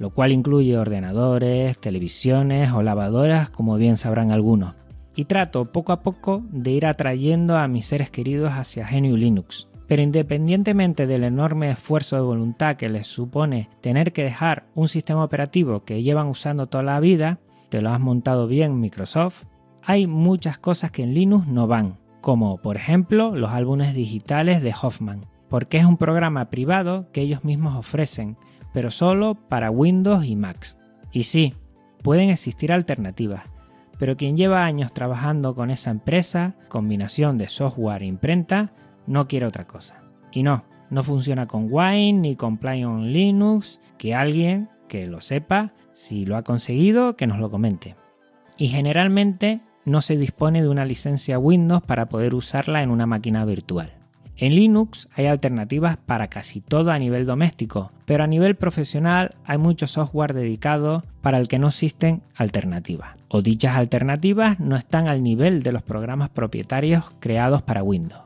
lo 0.00 0.10
cual 0.10 0.32
incluye 0.32 0.78
ordenadores, 0.78 1.78
televisiones 1.78 2.72
o 2.72 2.82
lavadoras, 2.82 3.50
como 3.50 3.76
bien 3.76 3.98
sabrán 3.98 4.30
algunos. 4.30 4.74
Y 5.14 5.26
trato 5.26 5.66
poco 5.66 5.92
a 5.92 6.00
poco 6.00 6.42
de 6.50 6.70
ir 6.70 6.86
atrayendo 6.86 7.58
a 7.58 7.68
mis 7.68 7.84
seres 7.84 8.10
queridos 8.10 8.52
hacia 8.52 8.88
GNU 8.90 9.18
Linux. 9.18 9.68
Pero 9.86 10.00
independientemente 10.00 11.06
del 11.06 11.22
enorme 11.22 11.70
esfuerzo 11.70 12.16
de 12.16 12.22
voluntad 12.22 12.76
que 12.76 12.88
les 12.88 13.08
supone 13.08 13.68
tener 13.82 14.14
que 14.14 14.24
dejar 14.24 14.64
un 14.74 14.88
sistema 14.88 15.22
operativo 15.22 15.84
que 15.84 16.02
llevan 16.02 16.28
usando 16.28 16.66
toda 16.66 16.82
la 16.82 16.98
vida, 16.98 17.38
te 17.68 17.82
lo 17.82 17.90
has 17.90 18.00
montado 18.00 18.46
bien 18.46 18.80
Microsoft, 18.80 19.44
hay 19.82 20.06
muchas 20.06 20.56
cosas 20.56 20.90
que 20.92 21.02
en 21.02 21.12
Linux 21.12 21.46
no 21.46 21.66
van, 21.66 21.98
como 22.22 22.56
por 22.56 22.78
ejemplo 22.78 23.36
los 23.36 23.50
álbumes 23.50 23.94
digitales 23.94 24.62
de 24.62 24.72
Hoffman, 24.80 25.26
porque 25.50 25.76
es 25.76 25.84
un 25.84 25.98
programa 25.98 26.48
privado 26.48 27.10
que 27.12 27.20
ellos 27.20 27.44
mismos 27.44 27.76
ofrecen, 27.76 28.38
pero 28.72 28.90
solo 28.90 29.34
para 29.34 29.70
Windows 29.70 30.24
y 30.24 30.36
Macs. 30.36 30.78
Y 31.12 31.24
sí, 31.24 31.54
pueden 32.02 32.30
existir 32.30 32.72
alternativas, 32.72 33.42
pero 33.98 34.16
quien 34.16 34.36
lleva 34.36 34.64
años 34.64 34.92
trabajando 34.92 35.54
con 35.54 35.70
esa 35.70 35.90
empresa, 35.90 36.54
combinación 36.68 37.36
de 37.36 37.48
software 37.48 38.02
e 38.02 38.06
imprenta, 38.06 38.72
no 39.06 39.28
quiere 39.28 39.46
otra 39.46 39.66
cosa. 39.66 40.02
Y 40.32 40.42
no, 40.42 40.64
no 40.88 41.02
funciona 41.02 41.46
con 41.46 41.66
Wine 41.70 42.14
ni 42.14 42.36
con 42.36 42.58
Play 42.58 42.84
on 42.84 43.12
Linux, 43.12 43.80
que 43.98 44.14
alguien 44.14 44.70
que 44.88 45.06
lo 45.06 45.20
sepa, 45.20 45.72
si 45.92 46.24
lo 46.24 46.36
ha 46.36 46.42
conseguido, 46.42 47.16
que 47.16 47.26
nos 47.26 47.38
lo 47.38 47.50
comente. 47.50 47.96
Y 48.56 48.68
generalmente 48.68 49.60
no 49.84 50.00
se 50.00 50.16
dispone 50.16 50.62
de 50.62 50.68
una 50.68 50.84
licencia 50.84 51.38
Windows 51.38 51.82
para 51.82 52.08
poder 52.08 52.34
usarla 52.34 52.82
en 52.82 52.90
una 52.90 53.06
máquina 53.06 53.44
virtual. 53.44 53.99
En 54.40 54.54
Linux 54.54 55.06
hay 55.14 55.26
alternativas 55.26 55.98
para 55.98 56.28
casi 56.28 56.62
todo 56.62 56.92
a 56.92 56.98
nivel 56.98 57.26
doméstico, 57.26 57.92
pero 58.06 58.24
a 58.24 58.26
nivel 58.26 58.56
profesional 58.56 59.34
hay 59.44 59.58
mucho 59.58 59.86
software 59.86 60.32
dedicado 60.32 61.04
para 61.20 61.36
el 61.36 61.46
que 61.46 61.58
no 61.58 61.68
existen 61.68 62.22
alternativas, 62.36 63.18
o 63.28 63.42
dichas 63.42 63.76
alternativas 63.76 64.58
no 64.58 64.76
están 64.76 65.08
al 65.08 65.22
nivel 65.22 65.62
de 65.62 65.72
los 65.72 65.82
programas 65.82 66.30
propietarios 66.30 67.12
creados 67.20 67.60
para 67.60 67.82
Windows. 67.82 68.22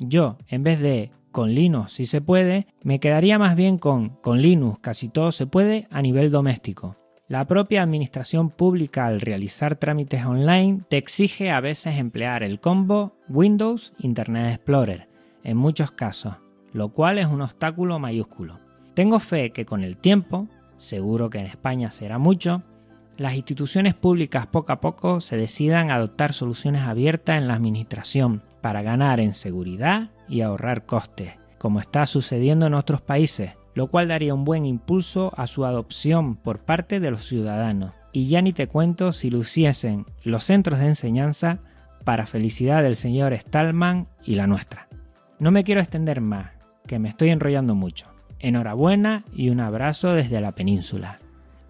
Yo, 0.00 0.38
en 0.48 0.64
vez 0.64 0.80
de 0.80 1.10
con 1.30 1.54
Linux 1.54 1.92
si 1.92 2.06
se 2.06 2.20
puede, 2.20 2.66
me 2.82 2.98
quedaría 2.98 3.38
más 3.38 3.54
bien 3.54 3.78
con 3.78 4.08
con 4.08 4.42
Linux 4.42 4.80
casi 4.80 5.08
todo 5.08 5.30
se 5.30 5.46
puede 5.46 5.86
a 5.92 6.02
nivel 6.02 6.32
doméstico. 6.32 6.96
La 7.28 7.46
propia 7.46 7.84
administración 7.84 8.50
pública 8.50 9.06
al 9.06 9.20
realizar 9.20 9.76
trámites 9.76 10.26
online 10.26 10.80
te 10.88 10.96
exige 10.96 11.52
a 11.52 11.60
veces 11.60 11.94
emplear 11.94 12.42
el 12.42 12.58
combo 12.58 13.16
Windows 13.28 13.92
Internet 14.00 14.56
Explorer, 14.56 15.13
en 15.44 15.56
muchos 15.56 15.92
casos, 15.92 16.34
lo 16.72 16.88
cual 16.88 17.18
es 17.18 17.26
un 17.26 17.42
obstáculo 17.42 17.98
mayúsculo. 17.98 18.58
Tengo 18.94 19.20
fe 19.20 19.50
que 19.50 19.64
con 19.64 19.84
el 19.84 19.96
tiempo, 19.96 20.48
seguro 20.76 21.30
que 21.30 21.38
en 21.38 21.46
España 21.46 21.90
será 21.90 22.18
mucho, 22.18 22.62
las 23.16 23.34
instituciones 23.34 23.94
públicas 23.94 24.48
poco 24.48 24.72
a 24.72 24.80
poco 24.80 25.20
se 25.20 25.36
decidan 25.36 25.90
a 25.90 25.96
adoptar 25.96 26.32
soluciones 26.32 26.82
abiertas 26.82 27.38
en 27.38 27.46
la 27.46 27.54
administración 27.54 28.42
para 28.60 28.82
ganar 28.82 29.20
en 29.20 29.34
seguridad 29.34 30.10
y 30.28 30.40
ahorrar 30.40 30.84
costes, 30.84 31.34
como 31.58 31.78
está 31.78 32.06
sucediendo 32.06 32.66
en 32.66 32.74
otros 32.74 33.02
países, 33.02 33.52
lo 33.74 33.88
cual 33.88 34.08
daría 34.08 34.34
un 34.34 34.44
buen 34.44 34.64
impulso 34.64 35.32
a 35.36 35.46
su 35.46 35.64
adopción 35.64 36.36
por 36.36 36.60
parte 36.60 36.98
de 36.98 37.10
los 37.10 37.24
ciudadanos. 37.24 37.94
Y 38.12 38.26
ya 38.26 38.42
ni 38.42 38.52
te 38.52 38.66
cuento 38.66 39.12
si 39.12 39.30
luciesen 39.30 40.06
los 40.22 40.44
centros 40.44 40.80
de 40.80 40.86
enseñanza 40.86 41.60
para 42.04 42.26
felicidad 42.26 42.82
del 42.82 42.96
señor 42.96 43.36
Stallman 43.36 44.08
y 44.24 44.34
la 44.34 44.46
nuestra. 44.46 44.88
No 45.44 45.50
me 45.50 45.62
quiero 45.62 45.82
extender 45.82 46.22
más, 46.22 46.52
que 46.86 46.98
me 46.98 47.10
estoy 47.10 47.28
enrollando 47.28 47.74
mucho. 47.74 48.06
Enhorabuena 48.38 49.26
y 49.30 49.50
un 49.50 49.60
abrazo 49.60 50.14
desde 50.14 50.40
la 50.40 50.52
península. 50.52 51.18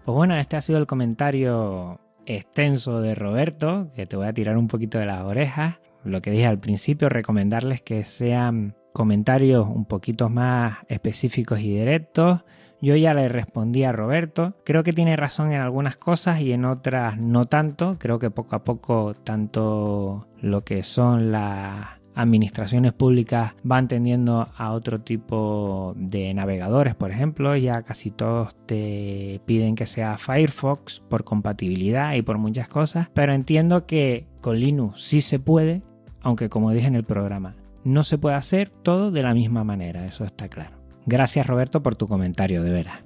Pues 0.05 0.15
bueno, 0.15 0.37
este 0.37 0.55
ha 0.55 0.61
sido 0.61 0.79
el 0.79 0.87
comentario 0.87 1.99
extenso 2.25 3.01
de 3.01 3.15
Roberto, 3.15 3.91
que 3.93 4.05
te 4.05 4.15
voy 4.15 4.27
a 4.27 4.33
tirar 4.33 4.55
un 4.55 4.69
poquito 4.69 4.97
de 4.97 5.07
las 5.07 5.23
orejas. 5.23 5.81
Lo 6.05 6.21
que 6.21 6.31
dije 6.31 6.45
al 6.45 6.57
principio, 6.57 7.09
recomendarles 7.09 7.81
que 7.81 8.05
sean 8.05 8.77
comentarios 8.93 9.67
un 9.67 9.83
poquito 9.83 10.29
más 10.29 10.77
específicos 10.87 11.59
y 11.59 11.77
directos. 11.77 12.45
Yo 12.81 12.95
ya 12.95 13.13
le 13.13 13.27
respondí 13.27 13.83
a 13.83 13.91
Roberto. 13.91 14.55
Creo 14.63 14.83
que 14.83 14.93
tiene 14.93 15.17
razón 15.17 15.51
en 15.51 15.59
algunas 15.59 15.97
cosas 15.97 16.39
y 16.39 16.53
en 16.53 16.63
otras 16.63 17.17
no 17.17 17.47
tanto. 17.47 17.97
Creo 17.99 18.19
que 18.19 18.31
poco 18.31 18.55
a 18.55 18.63
poco 18.63 19.15
tanto 19.15 20.29
lo 20.39 20.63
que 20.63 20.81
son 20.83 21.33
las 21.33 22.04
administraciones 22.15 22.93
públicas 22.93 23.53
van 23.63 23.87
tendiendo 23.87 24.47
a 24.57 24.71
otro 24.71 25.01
tipo 25.01 25.93
de 25.97 26.33
navegadores, 26.33 26.95
por 26.95 27.11
ejemplo, 27.11 27.55
ya 27.57 27.83
casi 27.83 28.09
todos 28.09 28.55
te 28.65 29.41
piden 29.45 29.75
que 29.75 29.85
sea 29.85 30.17
Firefox 30.17 31.01
por 31.09 31.23
compatibilidad 31.23 32.13
y 32.13 32.21
por 32.21 32.37
muchas 32.37 32.69
cosas, 32.69 33.09
pero 33.13 33.33
entiendo 33.33 33.85
que 33.85 34.25
con 34.41 34.59
Linux 34.59 35.01
sí 35.01 35.21
se 35.21 35.39
puede, 35.39 35.81
aunque 36.21 36.49
como 36.49 36.71
dije 36.71 36.87
en 36.87 36.95
el 36.95 37.03
programa, 37.03 37.53
no 37.83 38.03
se 38.03 38.17
puede 38.17 38.35
hacer 38.35 38.69
todo 38.69 39.11
de 39.11 39.21
la 39.21 39.33
misma 39.33 39.63
manera, 39.63 40.05
eso 40.05 40.23
está 40.25 40.47
claro. 40.47 40.77
Gracias 41.05 41.45
Roberto 41.45 41.83
por 41.83 41.95
tu 41.95 42.07
comentario, 42.07 42.63
de 42.63 42.71
veras. 42.71 42.99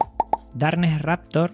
Darnes 0.54 1.02
Raptor 1.02 1.54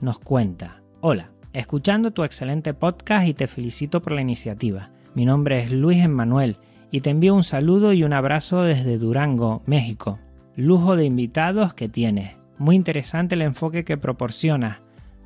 nos 0.00 0.18
cuenta, 0.18 0.82
hola, 1.00 1.30
escuchando 1.52 2.12
tu 2.12 2.24
excelente 2.24 2.72
podcast 2.72 3.26
y 3.26 3.34
te 3.34 3.46
felicito 3.46 4.00
por 4.00 4.12
la 4.12 4.22
iniciativa. 4.22 4.90
Mi 5.14 5.26
nombre 5.26 5.60
es 5.60 5.70
Luis 5.70 6.02
Emmanuel 6.02 6.56
y 6.90 7.02
te 7.02 7.10
envío 7.10 7.34
un 7.34 7.44
saludo 7.44 7.92
y 7.92 8.02
un 8.02 8.14
abrazo 8.14 8.62
desde 8.62 8.96
Durango, 8.96 9.62
México. 9.66 10.18
Lujo 10.56 10.96
de 10.96 11.04
invitados 11.04 11.74
que 11.74 11.88
tienes. 11.88 12.36
Muy 12.56 12.76
interesante 12.76 13.34
el 13.34 13.42
enfoque 13.42 13.84
que 13.84 13.98
proporcionas. 13.98 14.80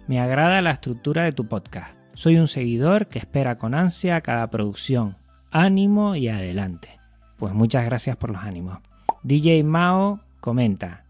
Me 0.08 0.20
agrada 0.20 0.60
la 0.60 0.72
estructura 0.72 1.22
de 1.22 1.32
tu 1.32 1.46
podcast. 1.46 1.96
Soy 2.14 2.36
un 2.36 2.48
seguidor 2.48 3.06
que 3.06 3.20
espera 3.20 3.58
con 3.58 3.74
ansia 3.74 4.20
cada 4.22 4.48
producción. 4.50 5.16
Ánimo 5.52 6.16
y 6.16 6.28
adelante. 6.28 6.98
Pues 7.36 7.54
muchas 7.54 7.84
gracias 7.84 8.16
por 8.16 8.30
los 8.30 8.42
ánimos. 8.42 8.78
DJ 9.22 9.62
Mao 9.62 10.20
comenta. 10.40 11.04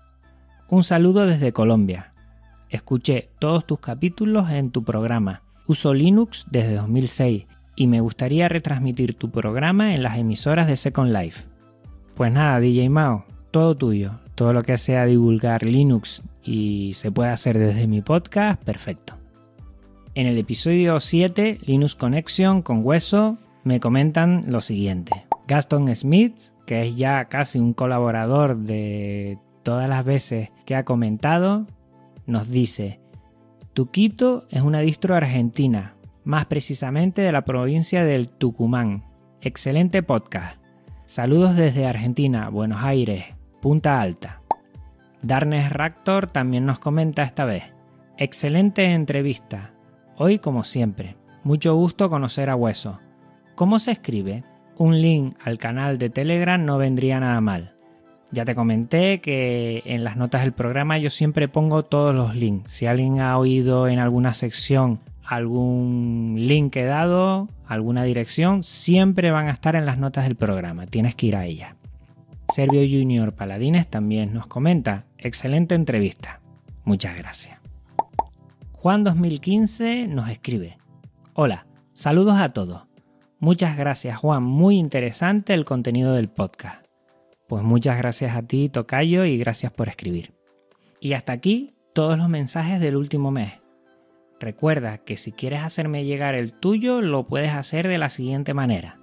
Un 0.68 0.84
saludo 0.84 1.24
desde 1.24 1.52
Colombia. 1.52 2.12
Escuché 2.68 3.30
todos 3.38 3.66
tus 3.66 3.80
capítulos 3.80 4.50
en 4.50 4.70
tu 4.70 4.84
programa. 4.84 5.42
Uso 5.66 5.94
Linux 5.94 6.46
desde 6.50 6.74
2006 6.74 7.46
y 7.76 7.86
me 7.86 8.00
gustaría 8.00 8.48
retransmitir 8.48 9.14
tu 9.14 9.30
programa 9.30 9.94
en 9.94 10.02
las 10.02 10.18
emisoras 10.18 10.66
de 10.66 10.76
Second 10.76 11.12
Life. 11.12 11.44
Pues 12.14 12.32
nada, 12.32 12.58
DJ 12.58 12.88
Mao, 12.88 13.26
todo 13.50 13.76
tuyo. 13.76 14.12
Todo 14.34 14.52
lo 14.52 14.62
que 14.62 14.76
sea 14.76 15.06
divulgar 15.06 15.64
Linux 15.64 16.22
y 16.42 16.92
se 16.94 17.10
puede 17.10 17.30
hacer 17.30 17.58
desde 17.58 17.86
mi 17.86 18.02
podcast, 18.02 18.62
perfecto. 18.62 19.14
En 20.14 20.26
el 20.26 20.38
episodio 20.38 20.98
7, 21.00 21.58
Linux 21.64 21.94
Connection 21.94 22.62
con 22.62 22.80
Hueso, 22.84 23.38
me 23.64 23.80
comentan 23.80 24.42
lo 24.46 24.60
siguiente. 24.60 25.26
Gaston 25.48 25.94
Smith, 25.94 26.38
que 26.66 26.82
es 26.82 26.96
ya 26.96 27.26
casi 27.26 27.58
un 27.58 27.72
colaborador 27.72 28.58
de 28.58 29.38
todas 29.62 29.88
las 29.88 30.04
veces 30.04 30.50
que 30.64 30.74
ha 30.74 30.84
comentado, 30.84 31.66
nos 32.26 32.50
dice, 32.50 33.00
Tuquito 33.72 34.46
es 34.50 34.62
una 34.62 34.80
distro 34.80 35.14
argentina, 35.14 35.95
más 36.26 36.46
precisamente 36.46 37.22
de 37.22 37.30
la 37.30 37.44
provincia 37.44 38.04
del 38.04 38.28
Tucumán. 38.28 39.04
Excelente 39.40 40.02
podcast. 40.02 40.60
Saludos 41.04 41.54
desde 41.54 41.86
Argentina, 41.86 42.48
Buenos 42.48 42.82
Aires, 42.82 43.26
Punta 43.62 44.00
Alta. 44.00 44.42
Darnes 45.22 45.70
Raptor 45.72 46.28
también 46.28 46.66
nos 46.66 46.80
comenta 46.80 47.22
esta 47.22 47.44
vez. 47.44 47.62
Excelente 48.18 48.92
entrevista. 48.92 49.72
Hoy 50.16 50.40
como 50.40 50.64
siempre. 50.64 51.16
Mucho 51.44 51.76
gusto 51.76 52.10
conocer 52.10 52.50
a 52.50 52.56
Hueso. 52.56 52.98
¿Cómo 53.54 53.78
se 53.78 53.92
escribe? 53.92 54.42
Un 54.76 55.00
link 55.00 55.32
al 55.44 55.58
canal 55.58 55.96
de 55.96 56.10
Telegram 56.10 56.62
no 56.62 56.76
vendría 56.76 57.20
nada 57.20 57.40
mal. 57.40 57.76
Ya 58.32 58.44
te 58.44 58.56
comenté 58.56 59.20
que 59.20 59.84
en 59.86 60.02
las 60.02 60.16
notas 60.16 60.42
del 60.42 60.52
programa 60.52 60.98
yo 60.98 61.08
siempre 61.08 61.46
pongo 61.46 61.84
todos 61.84 62.16
los 62.16 62.34
links. 62.34 62.72
Si 62.72 62.86
alguien 62.86 63.20
ha 63.20 63.38
oído 63.38 63.86
en 63.86 64.00
alguna 64.00 64.34
sección 64.34 64.98
algún 65.26 66.36
link 66.38 66.76
he 66.76 66.84
dado, 66.84 67.48
alguna 67.66 68.04
dirección, 68.04 68.62
siempre 68.62 69.30
van 69.30 69.48
a 69.48 69.52
estar 69.52 69.74
en 69.76 69.86
las 69.86 69.98
notas 69.98 70.24
del 70.24 70.36
programa. 70.36 70.86
Tienes 70.86 71.14
que 71.14 71.26
ir 71.26 71.36
a 71.36 71.46
ella. 71.46 71.76
Servio 72.54 72.80
Junior 72.82 73.32
Paladines 73.32 73.88
también 73.88 74.32
nos 74.32 74.46
comenta, 74.46 75.04
excelente 75.18 75.74
entrevista. 75.74 76.40
Muchas 76.84 77.16
gracias. 77.16 77.58
Juan 78.72 79.02
2015 79.02 80.06
nos 80.06 80.30
escribe, 80.30 80.78
hola, 81.34 81.66
saludos 81.92 82.38
a 82.38 82.52
todos. 82.52 82.82
Muchas 83.40 83.76
gracias 83.76 84.16
Juan, 84.16 84.44
muy 84.44 84.78
interesante 84.78 85.54
el 85.54 85.64
contenido 85.64 86.14
del 86.14 86.28
podcast. 86.28 86.86
Pues 87.48 87.64
muchas 87.64 87.98
gracias 87.98 88.36
a 88.36 88.42
ti, 88.42 88.68
Tocayo, 88.68 89.24
y 89.24 89.38
gracias 89.38 89.72
por 89.72 89.88
escribir. 89.88 90.32
Y 91.00 91.12
hasta 91.12 91.32
aquí 91.32 91.74
todos 91.94 92.16
los 92.16 92.28
mensajes 92.28 92.80
del 92.80 92.96
último 92.96 93.30
mes. 93.30 93.65
Recuerda 94.38 94.98
que 94.98 95.16
si 95.16 95.32
quieres 95.32 95.62
hacerme 95.62 96.04
llegar 96.04 96.34
el 96.34 96.52
tuyo, 96.52 97.00
lo 97.00 97.26
puedes 97.26 97.52
hacer 97.52 97.88
de 97.88 97.96
la 97.98 98.10
siguiente 98.10 98.54
manera. 98.54 98.98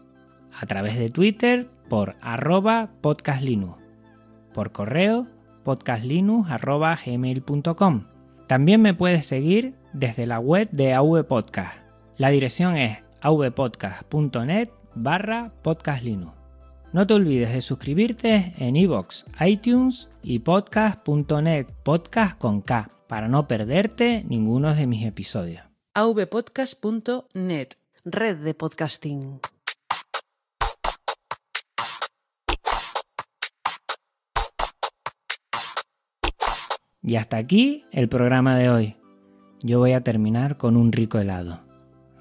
A 0.57 0.65
través 0.67 0.97
de 0.99 1.09
Twitter 1.09 1.69
por 1.89 2.15
arroba 2.21 2.91
podcastlinux. 3.01 3.77
Por 4.53 4.71
correo 4.71 5.27
podcastlinux.gmail.com. 5.63 8.03
También 8.47 8.81
me 8.81 8.93
puedes 8.93 9.25
seguir 9.25 9.75
desde 9.93 10.27
la 10.27 10.39
web 10.39 10.69
de 10.71 10.93
AV 10.93 11.25
Podcast. 11.25 11.79
La 12.17 12.29
dirección 12.29 12.77
es 12.77 12.99
avpodcast.net 13.21 14.69
barra 14.93 15.51
podcastlinux. 15.63 16.42
No 16.93 17.07
te 17.07 17.15
olvides 17.15 17.51
de 17.51 17.61
suscribirte 17.61 18.53
en 18.59 18.75
iVoox, 18.75 19.25
iTunes 19.43 20.11
y 20.21 20.37
podcast.net 20.37 21.65
podcast 21.81 22.37
con 22.37 22.61
K 22.61 22.87
para 23.07 23.27
no 23.27 23.47
perderte 23.47 24.23
ninguno 24.29 24.75
de 24.75 24.85
mis 24.85 25.03
episodios. 25.03 25.63
avpodcast.net, 25.95 27.69
red 28.05 28.37
de 28.37 28.53
podcasting. 28.53 29.39
Y 37.01 37.15
hasta 37.15 37.37
aquí 37.37 37.85
el 37.91 38.07
programa 38.07 38.55
de 38.55 38.69
hoy. 38.69 38.97
Yo 39.63 39.79
voy 39.79 39.93
a 39.93 40.03
terminar 40.03 40.57
con 40.57 40.77
un 40.77 40.91
rico 40.91 41.17
helado. 41.17 41.63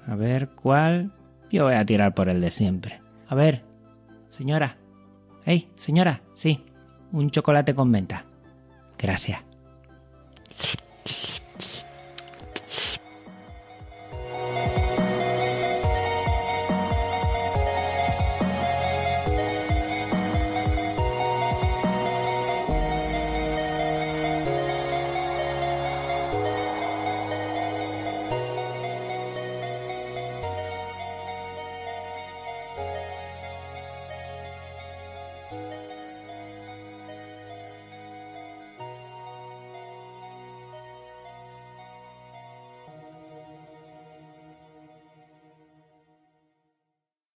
A 0.07 0.15
ver 0.15 0.49
cuál. 0.55 1.13
Yo 1.51 1.65
voy 1.65 1.75
a 1.75 1.85
tirar 1.85 2.15
por 2.15 2.27
el 2.27 2.41
de 2.41 2.49
siempre. 2.49 3.03
A 3.27 3.35
ver, 3.35 3.63
señora. 4.33 4.77
Hey, 5.45 5.69
señora, 5.75 6.21
sí, 6.33 6.65
un 7.11 7.29
chocolate 7.29 7.75
con 7.75 7.91
menta. 7.91 8.25
Gracias. 8.97 9.52